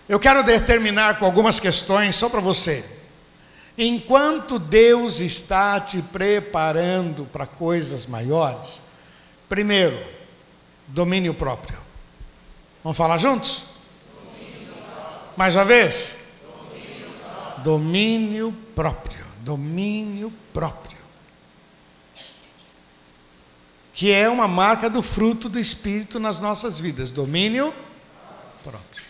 Eu 0.09 0.19
quero 0.19 0.41
determinar 0.41 1.19
com 1.19 1.25
algumas 1.25 1.59
questões 1.59 2.15
só 2.15 2.29
para 2.29 2.41
você. 2.41 2.83
Enquanto 3.77 4.57
Deus 4.57 5.19
está 5.19 5.79
te 5.79 6.01
preparando 6.01 7.25
para 7.31 7.45
coisas 7.45 8.07
maiores, 8.07 8.81
primeiro, 9.47 10.22
domínio 10.87 11.33
próprio. 11.33 11.79
Vamos 12.83 12.97
falar 12.97 13.17
juntos? 13.17 13.65
Mais 15.35 15.55
uma 15.55 15.65
vez? 15.65 16.17
Domínio 17.63 18.51
próprio. 18.75 19.25
Domínio 19.39 20.31
próprio. 20.53 20.97
Que 23.93 24.11
é 24.11 24.29
uma 24.29 24.47
marca 24.47 24.89
do 24.89 25.01
fruto 25.01 25.47
do 25.47 25.59
Espírito 25.59 26.19
nas 26.19 26.39
nossas 26.39 26.79
vidas. 26.79 27.11
Domínio 27.11 27.73
próprio. 28.63 29.03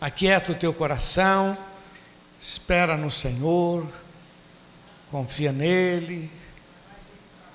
Aquieta 0.00 0.52
o 0.52 0.54
teu 0.54 0.74
coração, 0.74 1.56
espera 2.38 2.96
no 2.96 3.10
Senhor, 3.10 3.86
confia 5.10 5.52
nele, 5.52 6.30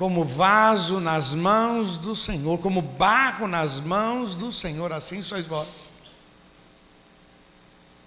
como 0.01 0.23
vaso 0.23 0.99
nas 0.99 1.35
mãos 1.35 1.95
do 1.95 2.15
Senhor, 2.15 2.57
como 2.57 2.81
barro 2.81 3.47
nas 3.47 3.79
mãos 3.79 4.33
do 4.33 4.51
Senhor, 4.51 4.91
assim 4.91 5.21
sois 5.21 5.45
vós. 5.45 5.91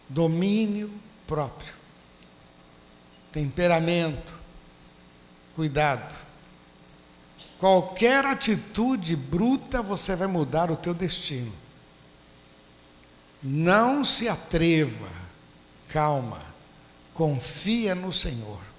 Domínio 0.08 0.92
próprio, 1.24 1.72
temperamento, 3.30 4.34
cuidado. 5.54 6.12
Qualquer 7.60 8.26
atitude 8.26 9.14
bruta, 9.14 9.80
você 9.80 10.16
vai 10.16 10.26
mudar 10.26 10.72
o 10.72 10.76
teu 10.76 10.94
destino. 10.94 11.52
Não 13.40 14.02
se 14.04 14.28
atreva, 14.28 15.12
calma, 15.86 16.42
confia 17.12 17.94
no 17.94 18.12
Senhor 18.12 18.73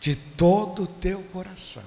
de 0.00 0.16
todo 0.16 0.84
o 0.84 0.86
teu 0.86 1.22
coração. 1.32 1.84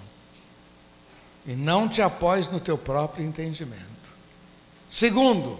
E 1.46 1.54
não 1.56 1.90
te 1.90 2.02
apoies 2.02 2.48
no 2.48 2.60
teu 2.60 2.78
próprio 2.78 3.26
entendimento. 3.26 3.84
Segundo, 4.88 5.60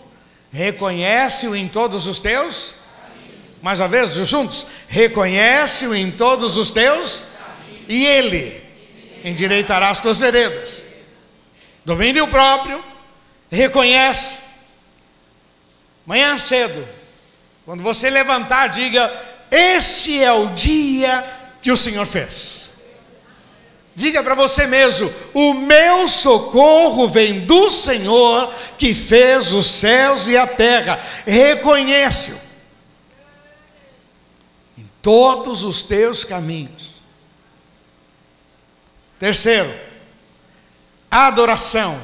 reconhece-o 0.52 1.56
em 1.56 1.68
todos 1.68 2.06
os 2.06 2.22
teus. 2.22 2.76
Mais 3.62 3.80
uma 3.80 3.90
vez, 3.90 4.12
juntos. 4.12 4.68
Reconhece-o 4.88 5.96
em 5.96 6.12
todos 6.12 6.56
os 6.56 6.72
teus. 6.72 7.24
E 7.90 8.06
ele 8.06 8.64
endireitará 9.26 9.90
as 9.90 10.00
tuas 10.00 10.20
veredas. 10.20 10.84
Domínio 11.84 12.28
próprio. 12.28 12.82
Reconhece. 13.52 14.40
Manhã 16.06 16.38
cedo, 16.38 16.88
quando 17.66 17.82
você 17.82 18.10
levantar, 18.10 18.68
diga: 18.68 19.12
Este 19.50 20.24
é 20.24 20.32
o 20.32 20.50
dia 20.50 21.43
que 21.64 21.72
o 21.72 21.78
Senhor 21.78 22.06
fez. 22.06 22.74
Diga 23.96 24.22
para 24.22 24.36
você 24.36 24.68
mesmo: 24.68 25.12
o 25.34 25.54
meu 25.54 26.08
socorro 26.08 27.08
vem 27.08 27.46
do 27.46 27.72
Senhor 27.72 28.54
que 28.78 28.94
fez 28.94 29.54
os 29.54 29.66
céus 29.66 30.28
e 30.28 30.36
a 30.36 30.46
terra. 30.46 31.02
Reconhece-o 31.26 32.38
em 34.78 34.88
todos 35.02 35.64
os 35.64 35.84
teus 35.84 36.26
caminhos. 36.26 37.02
Terceiro, 39.18 39.74
adoração 41.10 41.98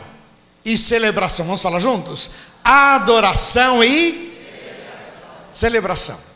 e 0.63 0.77
celebração. 0.77 1.45
Vamos 1.45 1.61
falar 1.61 1.79
juntos? 1.79 2.31
Adoração 2.63 3.83
e 3.83 4.11
celebração. 5.51 5.51
celebração. 5.51 6.28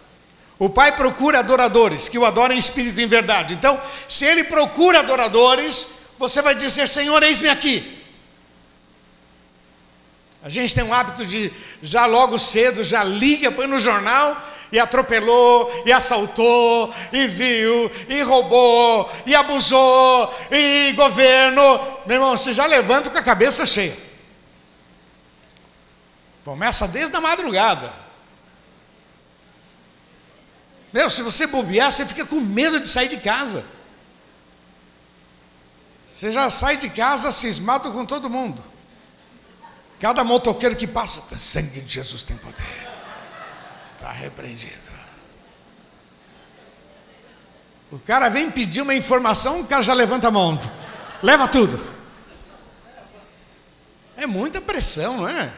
O 0.59 0.69
Pai 0.69 0.95
procura 0.95 1.39
adoradores 1.39 2.07
que 2.07 2.17
o 2.17 2.25
adorem 2.25 2.55
em 2.55 2.59
espírito 2.59 2.99
e 2.99 3.03
em 3.03 3.07
verdade. 3.07 3.53
Então, 3.53 3.79
se 4.07 4.25
Ele 4.25 4.43
procura 4.43 4.99
adoradores, 4.99 5.87
você 6.17 6.41
vai 6.41 6.55
dizer: 6.55 6.87
Senhor, 6.87 7.21
eis-me 7.23 7.49
aqui. 7.49 8.01
A 10.43 10.49
gente 10.49 10.75
tem 10.75 10.83
um 10.83 10.93
hábito 10.93 11.25
de 11.25 11.51
já 11.81 12.05
logo 12.05 12.37
cedo, 12.37 12.83
já 12.83 13.03
liga, 13.03 13.51
põe 13.51 13.65
no 13.65 13.79
jornal 13.79 14.37
e 14.73 14.79
atropelou, 14.79 15.71
e 15.85 15.91
assaltou, 15.91 16.91
e 17.13 17.27
viu, 17.27 17.91
e 18.09 18.21
roubou, 18.23 19.09
e 19.23 19.35
abusou, 19.35 20.33
e 20.51 20.91
governo. 20.93 21.61
Meu 22.07 22.15
irmão, 22.15 22.35
você 22.35 22.51
já 22.51 22.65
levanta 22.65 23.11
com 23.11 23.17
a 23.17 23.21
cabeça 23.21 23.67
cheia. 23.67 23.95
Começa 26.43 26.87
desde 26.87 27.15
a 27.15 27.21
madrugada. 27.21 28.02
Meu, 30.93 31.09
se 31.09 31.23
você 31.23 31.47
bobear, 31.47 31.91
você 31.91 32.05
fica 32.05 32.23
com 32.23 32.39
medo 32.39 32.79
de 32.79 32.87
sair 32.87 33.07
de 33.07 33.17
casa. 33.17 33.65
Você 36.05 36.31
já 36.31 36.47
sai 36.51 36.77
de 36.77 36.89
casa 36.91 37.31
cismado 37.31 37.91
com 37.91 38.05
todo 38.05 38.29
mundo. 38.29 38.63
Cada 39.99 40.23
motoqueiro 40.23 40.75
que 40.75 40.85
passa, 40.85 41.35
sangue 41.35 41.81
de 41.81 41.95
Jesus 41.95 42.23
tem 42.23 42.37
poder. 42.37 42.87
Está 43.95 44.11
repreendido. 44.11 44.93
O 47.91 47.97
cara 47.99 48.29
vem 48.29 48.51
pedir 48.51 48.81
uma 48.81 48.93
informação, 48.93 49.61
o 49.61 49.67
cara 49.67 49.81
já 49.81 49.93
levanta 49.93 50.27
a 50.27 50.31
mão. 50.31 50.59
Leva 51.23 51.47
tudo. 51.47 51.79
É 54.15 54.27
muita 54.27 54.61
pressão, 54.61 55.17
não 55.17 55.27
é? 55.27 55.51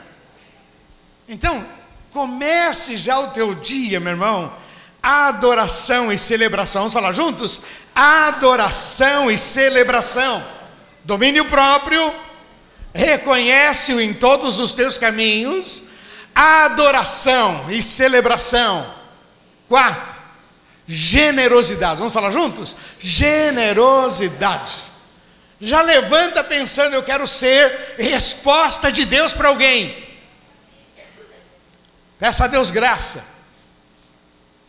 Então, 1.27 1.65
comece 2.11 2.97
já 2.97 3.19
o 3.19 3.31
teu 3.31 3.55
dia, 3.55 3.99
meu 3.99 4.13
irmão, 4.13 4.55
adoração 5.05 6.11
e 6.11 6.17
celebração. 6.17 6.81
Vamos 6.81 6.93
falar 6.93 7.13
juntos? 7.13 7.61
Adoração 7.93 9.29
e 9.29 9.37
celebração. 9.37 10.43
Domínio 11.03 11.45
próprio, 11.45 12.11
reconhece-o 12.91 14.01
em 14.01 14.15
todos 14.15 14.59
os 14.59 14.73
teus 14.73 14.97
caminhos. 14.97 15.83
Adoração 16.33 17.67
e 17.69 17.83
celebração. 17.83 18.95
Quatro, 19.69 20.15
generosidade. 20.87 21.99
Vamos 21.99 22.13
falar 22.13 22.31
juntos? 22.31 22.75
Generosidade. 22.99 24.73
Já 25.61 25.83
levanta 25.83 26.43
pensando, 26.43 26.95
eu 26.95 27.03
quero 27.03 27.27
ser 27.27 27.95
resposta 27.99 28.91
de 28.91 29.05
Deus 29.05 29.33
para 29.33 29.49
alguém. 29.49 30.03
Peça 32.17 32.45
a 32.45 32.47
Deus 32.47 32.71
graça 32.71 33.34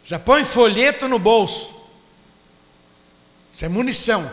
já 0.07 0.21
põe 0.21 0.45
folheto 0.45 1.09
no 1.09 1.19
bolso. 1.19 1.75
Isso 3.53 3.65
é 3.65 3.69
munição. 3.69 4.31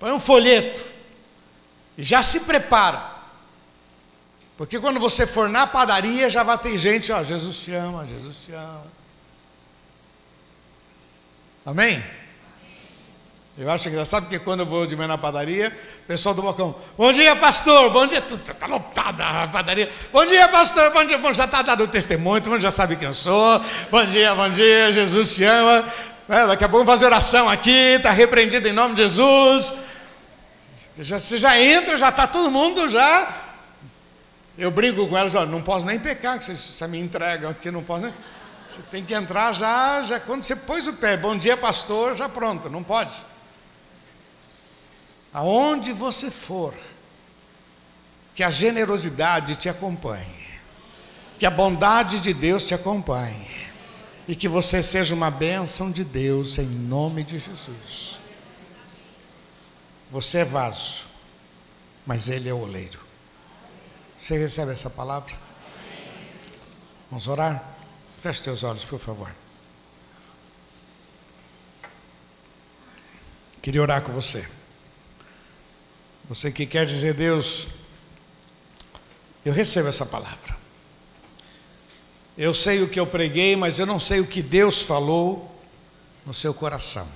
Põe 0.00 0.12
um 0.12 0.18
folheto. 0.20 0.82
E 1.96 2.02
já 2.02 2.22
se 2.22 2.40
prepara. 2.40 3.18
Porque 4.56 4.80
quando 4.80 4.98
você 4.98 5.26
for 5.26 5.48
na 5.48 5.66
padaria, 5.66 6.30
já 6.30 6.42
vai 6.42 6.56
ter 6.56 6.78
gente, 6.78 7.12
ó, 7.12 7.22
Jesus 7.22 7.58
te 7.58 7.72
ama, 7.74 8.06
Jesus 8.06 8.36
te 8.46 8.52
ama. 8.52 8.86
Amém? 11.66 12.02
Eu 13.58 13.68
acho 13.72 13.88
engraçado 13.88 14.22
porque 14.22 14.38
quando 14.38 14.60
eu 14.60 14.66
vou 14.66 14.86
de 14.86 14.94
manhã 14.94 15.08
na 15.08 15.18
padaria, 15.18 15.76
o 16.04 16.06
pessoal 16.06 16.32
do 16.32 16.40
balcão, 16.40 16.76
bom 16.96 17.12
dia, 17.12 17.34
pastor, 17.34 17.90
bom 17.90 18.06
dia, 18.06 18.20
está 18.20 18.68
lotada 18.68 19.26
a 19.26 19.48
padaria, 19.48 19.90
bom 20.12 20.24
dia, 20.24 20.46
pastor, 20.46 20.92
bom 20.92 21.04
dia, 21.04 21.18
bom, 21.18 21.34
já 21.34 21.44
está 21.44 21.60
dado 21.62 21.82
o 21.82 21.88
testemunho, 21.88 22.40
todo 22.40 22.52
mundo 22.52 22.62
já 22.62 22.70
sabe 22.70 22.94
quem 22.94 23.08
eu 23.08 23.14
sou, 23.14 23.60
bom 23.90 24.06
dia, 24.06 24.32
bom 24.32 24.48
dia, 24.48 24.92
Jesus 24.92 25.34
te 25.34 25.42
ama, 25.42 25.84
é, 26.28 26.46
daqui 26.46 26.62
a 26.62 26.68
pouco 26.68 26.86
fazer 26.86 27.06
oração 27.06 27.48
aqui, 27.48 27.96
está 27.96 28.12
repreendido 28.12 28.68
em 28.68 28.72
nome 28.72 28.94
de 28.94 29.02
Jesus, 29.02 29.74
já, 31.00 31.18
você 31.18 31.36
já 31.36 31.60
entra, 31.60 31.98
já 31.98 32.10
está 32.10 32.28
todo 32.28 32.52
mundo 32.52 32.88
já, 32.88 33.28
eu 34.56 34.70
brinco 34.70 35.04
com 35.08 35.18
elas, 35.18 35.34
ó, 35.34 35.44
não 35.44 35.62
posso 35.62 35.84
nem 35.84 35.98
pecar, 35.98 36.38
que 36.38 36.44
vocês, 36.44 36.60
vocês 36.60 36.88
me 36.88 37.00
entregam 37.00 37.50
aqui, 37.50 37.72
não 37.72 37.82
posso 37.82 38.04
nem... 38.04 38.14
Você 38.68 38.82
tem 38.82 39.02
que 39.02 39.14
entrar 39.14 39.52
já, 39.54 40.02
já 40.02 40.20
quando 40.20 40.42
você 40.42 40.54
pôs 40.54 40.86
o 40.86 40.92
pé, 40.92 41.16
bom 41.16 41.36
dia, 41.36 41.56
pastor, 41.56 42.14
já 42.14 42.28
pronto, 42.28 42.70
não 42.70 42.84
pode 42.84 43.27
aonde 45.32 45.92
você 45.92 46.30
for, 46.30 46.74
que 48.34 48.42
a 48.42 48.50
generosidade 48.50 49.56
te 49.56 49.68
acompanhe, 49.68 50.48
que 51.38 51.46
a 51.46 51.50
bondade 51.50 52.20
de 52.20 52.32
Deus 52.32 52.64
te 52.64 52.74
acompanhe 52.74 53.68
e 54.28 54.36
que 54.36 54.48
você 54.48 54.82
seja 54.82 55.14
uma 55.14 55.30
bênção 55.30 55.90
de 55.90 56.04
Deus 56.04 56.58
em 56.58 56.66
nome 56.66 57.24
de 57.24 57.38
Jesus. 57.38 58.20
Você 60.10 60.38
é 60.38 60.44
vaso, 60.44 61.08
mas 62.06 62.28
Ele 62.28 62.48
é 62.48 62.52
o 62.52 62.60
oleiro. 62.60 63.00
Você 64.18 64.36
recebe 64.36 64.72
essa 64.72 64.90
palavra? 64.90 65.32
Vamos 67.10 67.28
orar? 67.28 67.62
Feche 68.20 68.42
seus 68.42 68.64
olhos, 68.64 68.84
por 68.84 68.98
favor. 68.98 69.30
Queria 73.62 73.82
orar 73.82 74.02
com 74.02 74.12
você. 74.12 74.57
Você 76.28 76.52
que 76.52 76.66
quer 76.66 76.84
dizer, 76.84 77.14
Deus, 77.14 77.68
eu 79.44 79.52
recebo 79.52 79.88
essa 79.88 80.04
palavra. 80.04 80.58
Eu 82.36 82.52
sei 82.52 82.82
o 82.82 82.88
que 82.88 83.00
eu 83.00 83.06
preguei, 83.06 83.56
mas 83.56 83.78
eu 83.78 83.86
não 83.86 83.98
sei 83.98 84.20
o 84.20 84.26
que 84.26 84.42
Deus 84.42 84.82
falou 84.82 85.60
no 86.26 86.34
seu 86.34 86.52
coração. 86.52 87.08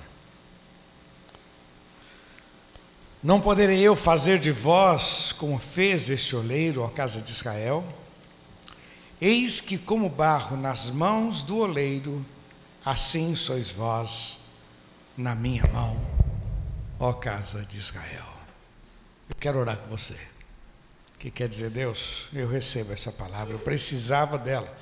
Não 3.21 3.39
poderei 3.39 3.79
eu 3.79 3.95
fazer 3.95 4.37
de 4.39 4.51
vós 4.51 5.31
como 5.31 5.57
fez 5.57 6.09
este 6.09 6.35
oleiro, 6.35 6.83
a 6.83 6.89
casa 6.89 7.21
de 7.21 7.31
Israel? 7.31 7.81
Eis 9.21 9.61
que, 9.61 9.77
como 9.77 10.09
barro 10.09 10.57
nas 10.57 10.89
mãos 10.89 11.41
do 11.41 11.59
oleiro, 11.59 12.25
assim 12.83 13.33
sois 13.33 13.69
vós 13.69 14.39
na 15.15 15.35
minha 15.35 15.65
mão, 15.67 15.97
ó 16.99 17.13
casa 17.13 17.63
de 17.63 17.77
Israel. 17.77 18.25
Quero 19.39 19.59
orar 19.59 19.77
com 19.77 19.89
você. 19.89 20.13
O 21.15 21.19
que 21.19 21.31
quer 21.31 21.47
dizer, 21.47 21.69
Deus? 21.69 22.27
Eu 22.33 22.47
recebo 22.47 22.93
essa 22.93 23.11
palavra, 23.11 23.53
eu 23.53 23.59
precisava 23.59 24.37
dela. 24.37 24.73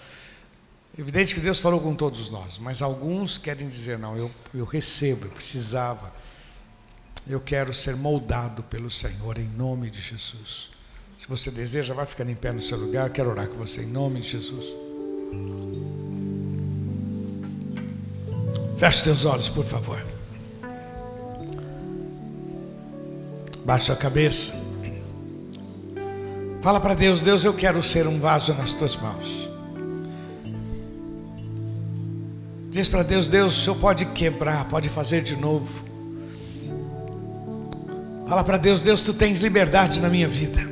Evidente 0.98 1.34
que 1.34 1.40
Deus 1.40 1.60
falou 1.60 1.80
com 1.80 1.96
todos 1.96 2.30
nós, 2.30 2.58
mas 2.58 2.82
alguns 2.82 3.38
querem 3.38 3.68
dizer: 3.68 3.98
não, 3.98 4.18
eu, 4.18 4.30
eu 4.54 4.66
recebo, 4.66 5.26
eu 5.26 5.32
precisava. 5.32 6.14
Eu 7.28 7.40
quero 7.40 7.72
ser 7.74 7.96
moldado 7.96 8.64
pelo 8.64 8.90
Senhor 8.90 9.38
em 9.38 9.48
nome 9.48 9.90
de 9.90 10.02
Jesus. 10.02 10.72
Se 11.18 11.28
você 11.28 11.52
deseja, 11.52 11.94
vai 11.94 12.06
ficando 12.06 12.32
em 12.32 12.36
pé 12.36 12.52
no 12.52 12.60
seu 12.60 12.78
lugar. 12.78 13.12
Quero 13.12 13.30
orar 13.30 13.48
com 13.48 13.56
você 13.56 13.84
em 13.84 13.88
nome 13.88 14.20
de 14.20 14.30
Jesus. 14.30 14.76
Feche 18.76 18.98
seus 19.04 19.26
olhos, 19.26 19.48
por 19.48 19.64
favor. 19.64 20.04
Baixe 23.66 23.92
a 23.92 23.96
cabeça. 23.96 24.54
Fala 26.62 26.80
para 26.80 26.94
Deus: 26.94 27.22
Deus, 27.22 27.46
eu 27.46 27.54
quero 27.54 27.82
ser 27.82 28.08
um 28.08 28.20
vaso 28.20 28.54
nas 28.54 28.72
tuas 28.72 28.96
mãos. 28.96 29.50
Diz 32.70 32.88
para 32.88 33.04
Deus: 33.04 33.28
Deus, 33.28 33.58
o 33.58 33.62
Senhor 33.62 33.76
pode 33.78 34.06
quebrar, 34.06 34.66
pode 34.66 34.90
fazer 34.90 35.22
de 35.22 35.36
novo. 35.36 35.84
Fala 38.28 38.44
para 38.44 38.58
Deus: 38.58 38.82
Deus, 38.82 39.04
tu 39.04 39.14
tens 39.14 39.40
liberdade 39.40 40.00
na 40.00 40.10
minha 40.10 40.28
vida. 40.28 40.70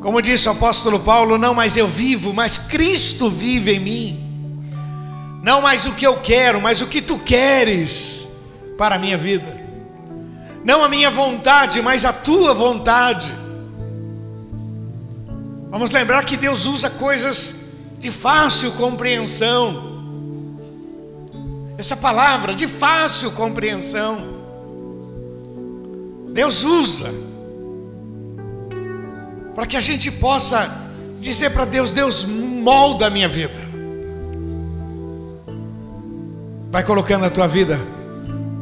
Como 0.00 0.22
disse 0.22 0.48
o 0.48 0.52
apóstolo 0.52 1.00
Paulo: 1.00 1.36
Não 1.36 1.52
mais 1.52 1.76
eu 1.76 1.88
vivo, 1.88 2.32
mas 2.32 2.56
Cristo 2.56 3.30
vive 3.30 3.72
em 3.72 3.80
mim. 3.80 4.30
Não 5.42 5.62
mais 5.62 5.86
o 5.86 5.92
que 5.92 6.06
eu 6.06 6.18
quero, 6.18 6.60
mas 6.60 6.80
o 6.80 6.86
que 6.86 7.02
tu 7.02 7.18
queres 7.18 8.28
para 8.78 8.96
a 8.96 8.98
minha 8.98 9.16
vida. 9.16 9.59
Não 10.64 10.84
a 10.84 10.88
minha 10.88 11.10
vontade, 11.10 11.80
mas 11.80 12.04
a 12.04 12.12
tua 12.12 12.52
vontade. 12.52 13.34
Vamos 15.70 15.90
lembrar 15.92 16.24
que 16.24 16.36
Deus 16.36 16.66
usa 16.66 16.90
coisas 16.90 17.54
de 17.98 18.10
fácil 18.10 18.72
compreensão. 18.72 19.88
Essa 21.78 21.96
palavra 21.96 22.54
de 22.54 22.66
fácil 22.66 23.30
compreensão. 23.32 24.18
Deus 26.32 26.64
usa 26.64 27.08
para 29.54 29.66
que 29.66 29.76
a 29.76 29.80
gente 29.80 30.10
possa 30.10 30.70
dizer 31.20 31.50
para 31.50 31.64
Deus: 31.64 31.92
Deus 31.92 32.24
molda 32.24 33.06
a 33.06 33.10
minha 33.10 33.28
vida. 33.28 33.70
Vai 36.70 36.84
colocando 36.84 37.24
a 37.24 37.30
tua 37.30 37.46
vida 37.46 37.80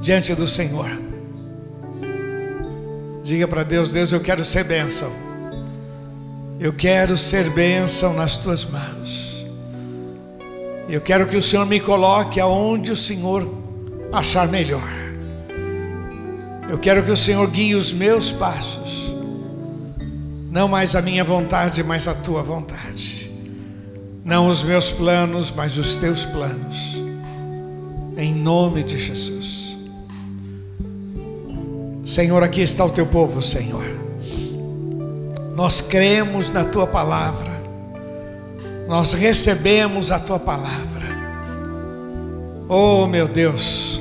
diante 0.00 0.34
do 0.34 0.46
Senhor. 0.46 1.07
Diga 3.28 3.46
para 3.46 3.62
Deus: 3.62 3.92
Deus, 3.92 4.10
eu 4.10 4.20
quero 4.20 4.42
ser 4.42 4.64
bênção. 4.64 5.12
Eu 6.58 6.72
quero 6.72 7.14
ser 7.14 7.50
bênção 7.50 8.14
nas 8.14 8.38
tuas 8.38 8.64
mãos. 8.64 9.46
Eu 10.88 11.02
quero 11.02 11.26
que 11.26 11.36
o 11.36 11.42
Senhor 11.42 11.66
me 11.66 11.78
coloque 11.78 12.40
aonde 12.40 12.90
o 12.90 12.96
Senhor 12.96 13.46
achar 14.10 14.48
melhor. 14.48 14.88
Eu 16.70 16.78
quero 16.78 17.04
que 17.04 17.10
o 17.10 17.16
Senhor 17.16 17.46
guie 17.48 17.74
os 17.74 17.92
meus 17.92 18.32
passos. 18.32 19.12
Não 20.50 20.66
mais 20.66 20.96
a 20.96 21.02
minha 21.02 21.22
vontade, 21.22 21.84
mas 21.84 22.08
a 22.08 22.14
tua 22.14 22.42
vontade. 22.42 23.30
Não 24.24 24.48
os 24.48 24.62
meus 24.62 24.90
planos, 24.90 25.50
mas 25.50 25.76
os 25.76 25.96
teus 25.96 26.24
planos. 26.24 26.96
Em 28.16 28.34
nome 28.34 28.82
de 28.82 28.96
Jesus. 28.96 29.67
Senhor, 32.08 32.42
aqui 32.42 32.62
está 32.62 32.84
o 32.84 32.90
teu 32.90 33.06
povo, 33.06 33.42
Senhor. 33.42 33.84
Nós 35.54 35.80
cremos 35.80 36.50
na 36.50 36.64
tua 36.64 36.86
palavra 36.86 37.58
nós 38.88 39.12
recebemos 39.12 40.10
a 40.10 40.18
tua 40.18 40.38
palavra. 40.38 41.06
Oh, 42.66 43.06
meu 43.06 43.28
Deus, 43.28 44.00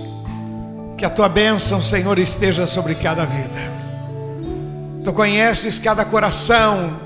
que 0.97 1.03
a 1.03 1.09
tua 1.09 1.27
bênção, 1.27 1.81
Senhor, 1.81 2.17
esteja 2.17 2.65
sobre 2.65 2.95
cada 2.95 3.25
vida. 3.25 3.77
Tu 5.03 5.11
conheces 5.11 5.77
cada 5.77 6.05
coração. 6.05 7.01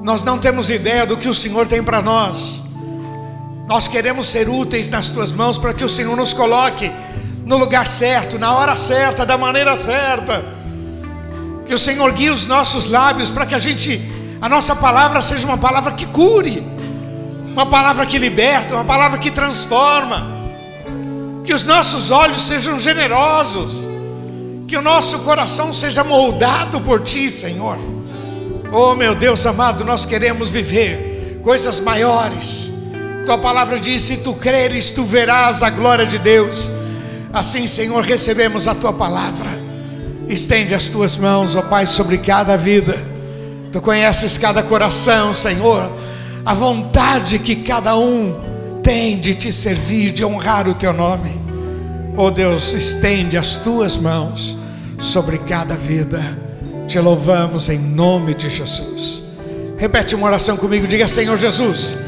Nós 0.00 0.22
não 0.22 0.38
temos 0.38 0.70
ideia 0.70 1.04
do 1.04 1.16
que 1.16 1.28
o 1.28 1.34
Senhor 1.34 1.66
tem 1.66 1.82
para 1.82 2.00
nós. 2.00 2.62
Nós 3.66 3.88
queremos 3.88 4.28
ser 4.28 4.48
úteis 4.48 4.88
nas 4.90 5.10
tuas 5.10 5.32
mãos 5.32 5.58
para 5.58 5.74
que 5.74 5.84
o 5.84 5.88
Senhor 5.88 6.16
nos 6.16 6.32
coloque 6.32 6.88
no 7.44 7.56
lugar 7.56 7.86
certo, 7.86 8.38
na 8.38 8.54
hora 8.54 8.74
certa, 8.74 9.24
da 9.26 9.36
maneira 9.36 9.76
certa. 9.76 10.44
Que 11.66 11.74
o 11.74 11.78
Senhor 11.78 12.10
guie 12.12 12.30
os 12.30 12.46
nossos 12.46 12.90
lábios 12.90 13.30
para 13.30 13.46
que 13.46 13.54
a 13.54 13.58
gente 13.58 14.00
a 14.40 14.48
nossa 14.48 14.76
palavra 14.76 15.22
seja 15.22 15.46
uma 15.46 15.56
palavra 15.56 15.92
que 15.92 16.04
cure, 16.04 16.62
uma 17.52 17.64
palavra 17.64 18.04
que 18.04 18.18
liberta, 18.18 18.74
uma 18.74 18.84
palavra 18.84 19.18
que 19.18 19.30
transforma. 19.30 20.34
Que 21.42 21.54
os 21.54 21.64
nossos 21.64 22.10
olhos 22.10 22.42
sejam 22.42 22.78
generosos, 22.78 23.86
que 24.66 24.76
o 24.76 24.82
nosso 24.82 25.20
coração 25.20 25.72
seja 25.72 26.04
moldado 26.04 26.80
por 26.80 27.02
Ti, 27.02 27.30
Senhor. 27.30 27.78
Oh, 28.72 28.94
meu 28.94 29.14
Deus 29.14 29.46
amado, 29.46 29.84
nós 29.84 30.04
queremos 30.04 30.48
viver 30.48 31.40
coisas 31.42 31.80
maiores. 31.80 32.72
Tua 33.24 33.38
palavra 33.38 33.78
diz: 33.78 34.02
se 34.02 34.18
tu 34.18 34.34
creres, 34.34 34.92
tu 34.92 35.04
verás 35.04 35.62
a 35.62 35.70
glória 35.70 36.04
de 36.06 36.18
Deus. 36.18 36.70
Assim, 37.34 37.66
Senhor, 37.66 38.02
recebemos 38.02 38.66
a 38.66 38.74
tua 38.74 38.92
palavra. 38.92 39.50
Estende 40.28 40.74
as 40.74 40.88
tuas 40.88 41.16
mãos, 41.18 41.56
ó 41.56 41.62
Pai, 41.62 41.84
sobre 41.84 42.16
cada 42.16 42.56
vida 42.56 43.14
Tu 43.74 43.80
conheces 43.80 44.38
cada 44.38 44.62
coração, 44.62 45.34
Senhor, 45.34 45.90
a 46.46 46.54
vontade 46.54 47.40
que 47.40 47.56
cada 47.56 47.98
um 47.98 48.32
tem 48.84 49.18
de 49.18 49.34
te 49.34 49.50
servir, 49.50 50.12
de 50.12 50.24
honrar 50.24 50.68
o 50.68 50.74
teu 50.74 50.92
nome. 50.92 51.32
Oh 52.16 52.30
Deus, 52.30 52.72
estende 52.72 53.36
as 53.36 53.56
tuas 53.56 53.96
mãos 53.96 54.56
sobre 54.96 55.38
cada 55.38 55.74
vida. 55.74 56.22
Te 56.86 57.00
louvamos 57.00 57.68
em 57.68 57.80
nome 57.80 58.32
de 58.34 58.48
Jesus. 58.48 59.24
Repete 59.76 60.14
uma 60.14 60.28
oração 60.28 60.56
comigo, 60.56 60.86
diga: 60.86 61.08
Senhor 61.08 61.36
Jesus, 61.36 61.98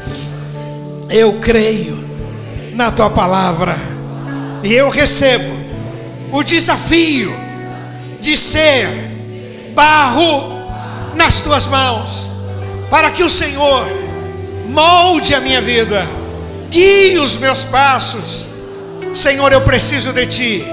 eu 1.09 1.33
creio 1.41 1.97
na 2.75 2.91
tua 2.91 3.09
palavra 3.09 3.75
e 4.67 4.73
eu 4.73 4.89
recebo 4.89 5.55
o 6.29 6.43
desafio 6.43 7.33
de 8.19 8.35
ser 8.35 8.89
barro 9.73 10.61
nas 11.15 11.39
tuas 11.39 11.65
mãos, 11.65 12.29
para 12.89 13.09
que 13.09 13.23
o 13.23 13.29
Senhor 13.29 13.87
molde 14.67 15.33
a 15.33 15.39
minha 15.39 15.61
vida, 15.61 16.05
guie 16.69 17.17
os 17.17 17.37
meus 17.37 17.63
passos. 17.63 18.49
Senhor, 19.13 19.53
eu 19.53 19.61
preciso 19.61 20.11
de 20.11 20.25
Ti, 20.25 20.65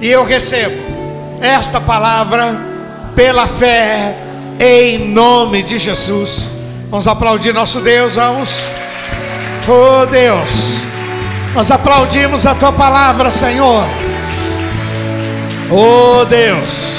e 0.00 0.08
eu 0.08 0.24
recebo 0.24 0.82
esta 1.40 1.80
palavra 1.80 2.60
pela 3.14 3.46
fé, 3.46 4.16
em 4.58 4.98
nome 4.98 5.62
de 5.62 5.78
Jesus. 5.78 6.50
Vamos 6.90 7.06
aplaudir 7.06 7.54
nosso 7.54 7.78
Deus, 7.82 8.16
vamos. 8.16 8.64
Oh 9.68 10.06
Deus, 10.06 10.91
nós 11.54 11.70
aplaudimos 11.70 12.46
a 12.46 12.54
Tua 12.54 12.72
palavra, 12.72 13.30
Senhor. 13.30 13.84
Oh 15.70 16.24
Deus, 16.24 16.94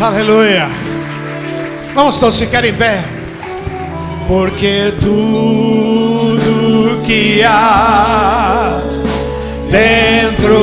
aleluia. 0.00 0.68
Vamos 1.94 2.18
todos 2.18 2.38
ficar 2.38 2.64
em 2.64 2.72
pé. 2.72 3.02
Porque 4.26 4.94
tudo 5.00 6.40
que 7.04 7.42
há 7.44 8.80
dentro 9.70 10.56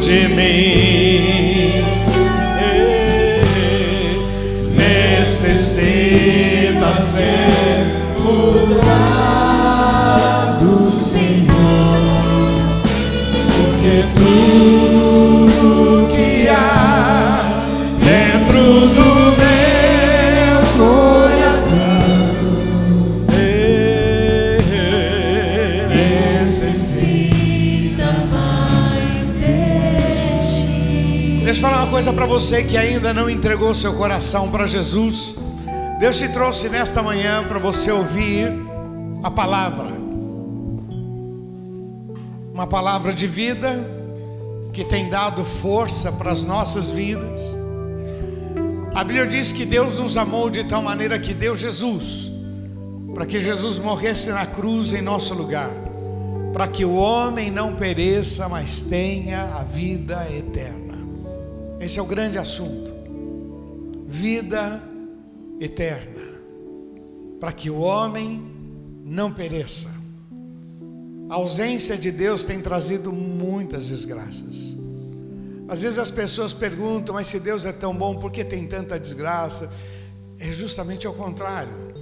de 0.00 0.28
mim 0.28 1.84
necessita 4.76 6.14
ser 6.94 7.63
que 16.08 16.48
há 16.48 17.40
dentro 17.98 18.62
do 18.88 19.14
meu 19.40 20.56
coração. 20.76 21.94
Mais 28.30 29.32
de 29.34 30.38
ti. 30.40 31.42
Deixa 31.44 31.60
eu 31.60 31.62
falar 31.62 31.84
uma 31.84 31.90
coisa 31.90 32.12
para 32.12 32.26
você 32.26 32.64
que 32.64 32.76
ainda 32.76 33.14
não 33.14 33.28
entregou 33.30 33.74
seu 33.74 33.94
coração 33.94 34.50
para 34.50 34.66
Jesus. 34.66 35.36
Deus 35.98 36.18
te 36.18 36.28
trouxe 36.28 36.68
nesta 36.68 37.02
manhã 37.02 37.44
para 37.44 37.58
você 37.58 37.90
ouvir 37.90 38.52
a 39.22 39.30
palavra. 39.30 39.94
Uma 42.52 42.66
palavra 42.66 43.12
de 43.12 43.26
vida, 43.26 44.03
que 44.74 44.84
tem 44.84 45.08
dado 45.08 45.44
força 45.44 46.10
para 46.10 46.32
as 46.32 46.44
nossas 46.44 46.90
vidas. 46.90 47.40
A 48.92 49.04
Bíblia 49.04 49.26
diz 49.26 49.52
que 49.52 49.64
Deus 49.64 50.00
nos 50.00 50.16
amou 50.16 50.50
de 50.50 50.64
tal 50.64 50.82
maneira 50.82 51.18
que 51.18 51.32
deu 51.32 51.56
Jesus, 51.56 52.32
para 53.14 53.24
que 53.24 53.40
Jesus 53.40 53.78
morresse 53.78 54.30
na 54.30 54.44
cruz 54.44 54.92
em 54.92 55.00
nosso 55.00 55.32
lugar, 55.32 55.70
para 56.52 56.66
que 56.66 56.84
o 56.84 56.96
homem 56.96 57.52
não 57.52 57.76
pereça, 57.76 58.48
mas 58.48 58.82
tenha 58.82 59.54
a 59.54 59.62
vida 59.62 60.26
eterna. 60.36 60.98
Esse 61.80 62.00
é 62.00 62.02
o 62.02 62.06
grande 62.06 62.36
assunto. 62.36 62.92
Vida 64.08 64.82
eterna, 65.60 66.22
para 67.38 67.52
que 67.52 67.70
o 67.70 67.78
homem 67.78 68.42
não 69.04 69.32
pereça. 69.32 70.03
A 71.28 71.34
ausência 71.34 71.96
de 71.96 72.10
Deus 72.10 72.44
tem 72.44 72.60
trazido 72.60 73.12
muitas 73.12 73.88
desgraças. 73.88 74.76
Às 75.66 75.82
vezes 75.82 75.98
as 75.98 76.10
pessoas 76.10 76.52
perguntam, 76.52 77.14
mas 77.14 77.26
se 77.26 77.40
Deus 77.40 77.64
é 77.64 77.72
tão 77.72 77.94
bom, 77.94 78.16
por 78.16 78.30
que 78.30 78.44
tem 78.44 78.66
tanta 78.66 78.98
desgraça? 78.98 79.72
É 80.38 80.52
justamente 80.52 81.06
ao 81.06 81.14
contrário. 81.14 81.94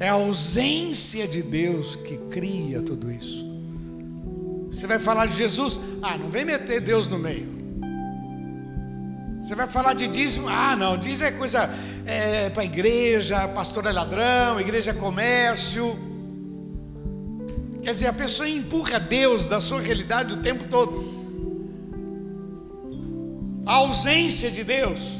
É 0.00 0.08
a 0.08 0.12
ausência 0.12 1.26
de 1.28 1.42
Deus 1.42 1.96
que 1.96 2.16
cria 2.30 2.80
tudo 2.80 3.10
isso. 3.10 3.46
Você 4.72 4.86
vai 4.86 4.98
falar 4.98 5.26
de 5.26 5.36
Jesus? 5.36 5.80
Ah, 6.00 6.16
não 6.16 6.30
vem 6.30 6.44
meter 6.44 6.80
Deus 6.80 7.08
no 7.08 7.18
meio. 7.18 7.58
Você 9.42 9.54
vai 9.54 9.68
falar 9.68 9.94
de 9.94 10.08
dízimo? 10.08 10.48
Ah, 10.48 10.74
não, 10.76 10.96
dízimo 10.96 11.28
é 11.28 11.32
coisa 11.32 11.68
é, 12.06 12.48
para 12.50 12.64
igreja, 12.64 13.46
pastor 13.48 13.86
é 13.86 13.92
ladrão, 13.92 14.60
igreja 14.60 14.92
é 14.92 14.94
comércio. 14.94 16.07
Quer 17.88 17.94
dizer, 17.94 18.06
a 18.08 18.12
pessoa 18.12 18.46
empurra 18.46 19.00
Deus 19.00 19.46
da 19.46 19.60
sua 19.60 19.80
realidade 19.80 20.34
o 20.34 20.42
tempo 20.42 20.64
todo. 20.64 21.08
A 23.64 23.76
ausência 23.76 24.50
de 24.50 24.62
Deus 24.62 25.14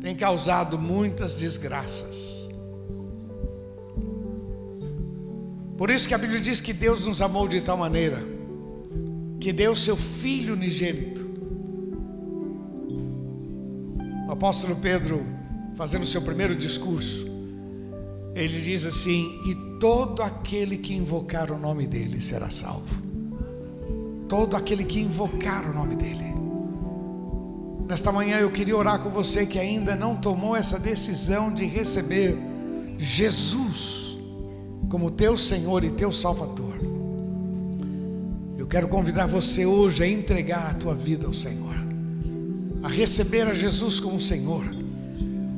tem 0.00 0.16
causado 0.16 0.76
muitas 0.76 1.38
desgraças. 1.38 2.48
Por 5.76 5.88
isso 5.88 6.08
que 6.08 6.14
a 6.14 6.18
Bíblia 6.18 6.40
diz 6.40 6.60
que 6.60 6.72
Deus 6.72 7.06
nos 7.06 7.22
amou 7.22 7.46
de 7.46 7.60
tal 7.60 7.76
maneira 7.76 8.18
que 9.40 9.52
deu 9.52 9.72
seu 9.72 9.96
filho 9.96 10.54
unigênito. 10.54 11.24
O 14.26 14.32
apóstolo 14.32 14.74
Pedro, 14.74 15.24
fazendo 15.76 16.04
seu 16.04 16.22
primeiro 16.22 16.56
discurso, 16.56 17.28
ele 18.34 18.60
diz 18.60 18.84
assim: 18.84 19.28
todo 19.80 20.22
aquele 20.22 20.76
que 20.76 20.94
invocar 20.94 21.50
o 21.50 21.58
nome 21.58 21.86
dele 21.86 22.20
será 22.20 22.50
salvo. 22.50 23.00
Todo 24.28 24.56
aquele 24.56 24.84
que 24.84 25.00
invocar 25.00 25.68
o 25.70 25.74
nome 25.74 25.96
dele. 25.96 26.34
Nesta 27.86 28.12
manhã 28.12 28.38
eu 28.38 28.50
queria 28.50 28.76
orar 28.76 28.98
com 28.98 29.08
você 29.08 29.46
que 29.46 29.58
ainda 29.58 29.96
não 29.96 30.16
tomou 30.16 30.54
essa 30.54 30.78
decisão 30.78 31.52
de 31.52 31.64
receber 31.64 32.36
Jesus 32.98 34.18
como 34.90 35.10
teu 35.10 35.36
Senhor 35.36 35.84
e 35.84 35.90
teu 35.90 36.12
Salvador. 36.12 36.78
Eu 38.58 38.66
quero 38.66 38.88
convidar 38.88 39.26
você 39.26 39.64
hoje 39.64 40.02
a 40.02 40.08
entregar 40.08 40.66
a 40.66 40.74
tua 40.74 40.94
vida 40.94 41.26
ao 41.26 41.32
Senhor, 41.32 41.74
a 42.82 42.88
receber 42.88 43.46
a 43.46 43.54
Jesus 43.54 44.00
como 44.00 44.20
Senhor, 44.20 44.66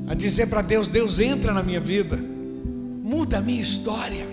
a 0.06 0.14
dizer 0.14 0.46
para 0.46 0.62
Deus: 0.62 0.86
Deus 0.86 1.18
entra 1.18 1.52
na 1.52 1.62
minha 1.62 1.80
vida 1.80 2.29
muda 3.10 3.38
a 3.38 3.40
minha 3.40 3.60
história. 3.60 4.24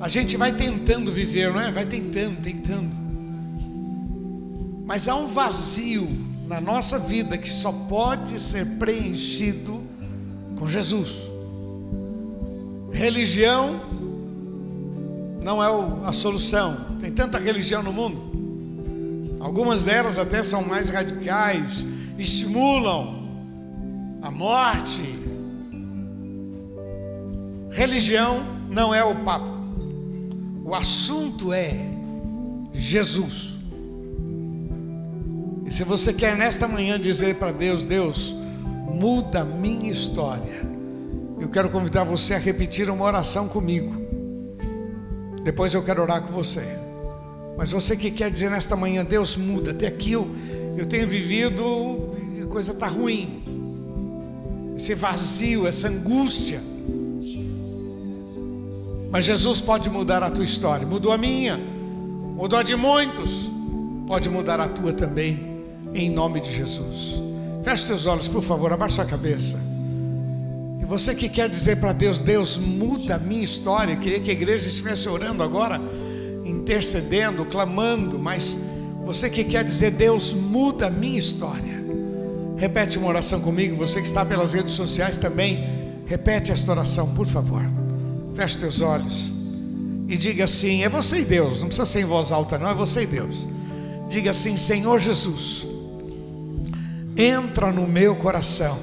A 0.00 0.06
gente 0.06 0.36
vai 0.36 0.52
tentando 0.52 1.12
viver, 1.12 1.52
não 1.52 1.60
é? 1.60 1.72
Vai 1.72 1.86
tentando, 1.86 2.40
tentando. 2.40 2.90
Mas 4.86 5.08
há 5.08 5.16
um 5.16 5.26
vazio 5.26 6.08
na 6.46 6.60
nossa 6.60 7.00
vida 7.00 7.36
que 7.36 7.48
só 7.48 7.72
pode 7.72 8.38
ser 8.38 8.64
preenchido 8.78 9.82
com 10.56 10.68
Jesus. 10.68 11.28
Religião 12.92 13.74
não 15.42 15.60
é 15.60 16.06
a 16.06 16.12
solução. 16.12 16.76
Tem 17.00 17.10
tanta 17.10 17.40
religião 17.40 17.82
no 17.82 17.92
mundo. 17.92 18.22
Algumas 19.40 19.82
delas 19.82 20.16
até 20.16 20.44
são 20.44 20.64
mais 20.64 20.90
radicais, 20.90 21.84
estimulam 22.16 23.21
a 24.22 24.30
morte. 24.30 25.02
Religião 27.70 28.44
não 28.70 28.94
é 28.94 29.02
o 29.04 29.16
papo. 29.16 29.60
O 30.64 30.74
assunto 30.74 31.52
é 31.52 31.74
Jesus. 32.72 33.58
E 35.66 35.70
se 35.70 35.82
você 35.82 36.12
quer 36.12 36.36
nesta 36.36 36.68
manhã 36.68 36.98
dizer 37.00 37.34
para 37.36 37.50
Deus, 37.50 37.84
Deus, 37.84 38.34
muda 38.86 39.40
a 39.40 39.44
minha 39.44 39.90
história. 39.90 40.70
Eu 41.40 41.48
quero 41.48 41.68
convidar 41.70 42.04
você 42.04 42.34
a 42.34 42.38
repetir 42.38 42.88
uma 42.88 43.04
oração 43.04 43.48
comigo. 43.48 44.00
Depois 45.42 45.74
eu 45.74 45.82
quero 45.82 46.00
orar 46.00 46.22
com 46.22 46.32
você. 46.32 46.62
Mas 47.58 47.72
você 47.72 47.96
que 47.96 48.10
quer 48.10 48.30
dizer 48.30 48.50
nesta 48.50 48.76
manhã, 48.76 49.04
Deus 49.04 49.36
muda, 49.36 49.72
até 49.72 49.88
aqui 49.88 50.12
eu, 50.12 50.28
eu 50.76 50.86
tenho 50.86 51.06
vivido, 51.08 51.64
a 52.42 52.46
coisa 52.46 52.72
está 52.72 52.86
ruim 52.86 53.41
esse 54.76 54.94
vazio, 54.94 55.66
essa 55.66 55.88
angústia. 55.88 56.60
Mas 59.10 59.24
Jesus 59.24 59.60
pode 59.60 59.90
mudar 59.90 60.22
a 60.22 60.30
tua 60.30 60.44
história. 60.44 60.86
Mudou 60.86 61.12
a 61.12 61.18
minha, 61.18 61.58
mudou 62.36 62.58
a 62.58 62.62
de 62.62 62.74
muitos. 62.74 63.50
Pode 64.06 64.28
mudar 64.28 64.58
a 64.60 64.68
tua 64.68 64.92
também, 64.92 65.62
em 65.94 66.10
nome 66.10 66.40
de 66.40 66.52
Jesus. 66.52 67.22
Feche 67.62 67.84
seus 67.84 68.06
olhos, 68.06 68.28
por 68.28 68.42
favor, 68.42 68.72
abaixe 68.72 68.96
sua 68.96 69.04
cabeça. 69.04 69.58
E 70.80 70.84
você 70.84 71.14
que 71.14 71.28
quer 71.28 71.48
dizer 71.48 71.76
para 71.78 71.92
Deus, 71.92 72.20
Deus 72.20 72.58
muda 72.58 73.14
a 73.14 73.18
minha 73.18 73.44
história. 73.44 73.92
Eu 73.92 74.00
queria 74.00 74.20
que 74.20 74.30
a 74.30 74.32
igreja 74.32 74.66
estivesse 74.66 75.08
orando 75.08 75.42
agora, 75.42 75.80
intercedendo, 76.44 77.44
clamando, 77.44 78.18
mas 78.18 78.58
você 79.04 79.30
que 79.30 79.44
quer 79.44 79.64
dizer, 79.64 79.92
Deus 79.92 80.32
muda 80.32 80.86
a 80.86 80.90
minha 80.90 81.18
história. 81.18 81.81
Repete 82.62 82.96
uma 82.96 83.08
oração 83.08 83.40
comigo. 83.40 83.74
Você 83.74 84.00
que 84.00 84.06
está 84.06 84.24
pelas 84.24 84.52
redes 84.52 84.74
sociais 84.74 85.18
também, 85.18 85.64
repete 86.06 86.52
esta 86.52 86.70
oração, 86.70 87.12
por 87.12 87.26
favor. 87.26 87.60
Feche 88.36 88.56
teus 88.56 88.80
olhos 88.80 89.32
e 90.06 90.16
diga 90.16 90.44
assim: 90.44 90.84
é 90.84 90.88
você 90.88 91.22
e 91.22 91.24
Deus, 91.24 91.58
não 91.58 91.66
precisa 91.66 91.84
ser 91.84 92.02
em 92.02 92.04
voz 92.04 92.30
alta, 92.30 92.60
não, 92.60 92.68
é 92.68 92.74
você 92.74 93.02
e 93.02 93.06
Deus. 93.06 93.48
Diga 94.08 94.30
assim: 94.30 94.56
Senhor 94.56 95.00
Jesus, 95.00 95.66
entra 97.16 97.72
no 97.72 97.84
meu 97.84 98.14
coração, 98.14 98.78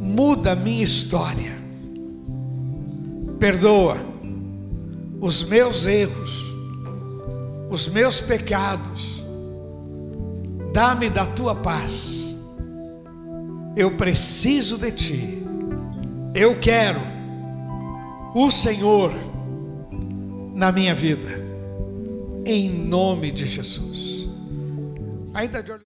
muda 0.00 0.52
a 0.52 0.56
minha 0.56 0.84
história, 0.84 1.58
perdoa 3.40 3.98
os 5.20 5.42
meus 5.42 5.86
erros, 5.86 6.54
os 7.68 7.88
meus 7.88 8.20
pecados, 8.20 9.24
dá-me 10.72 11.10
da 11.10 11.26
tua 11.26 11.56
paz 11.56 12.27
eu 13.76 13.90
preciso 13.96 14.78
de 14.78 14.92
ti. 14.92 15.42
Eu 16.34 16.58
quero 16.58 17.00
o 18.34 18.50
Senhor 18.50 19.12
na 20.54 20.72
minha 20.72 20.94
vida. 20.94 21.46
Em 22.44 22.70
nome 22.70 23.30
de 23.32 23.46
Jesus. 23.46 24.28
Ainda 25.34 25.62
de 25.62 25.70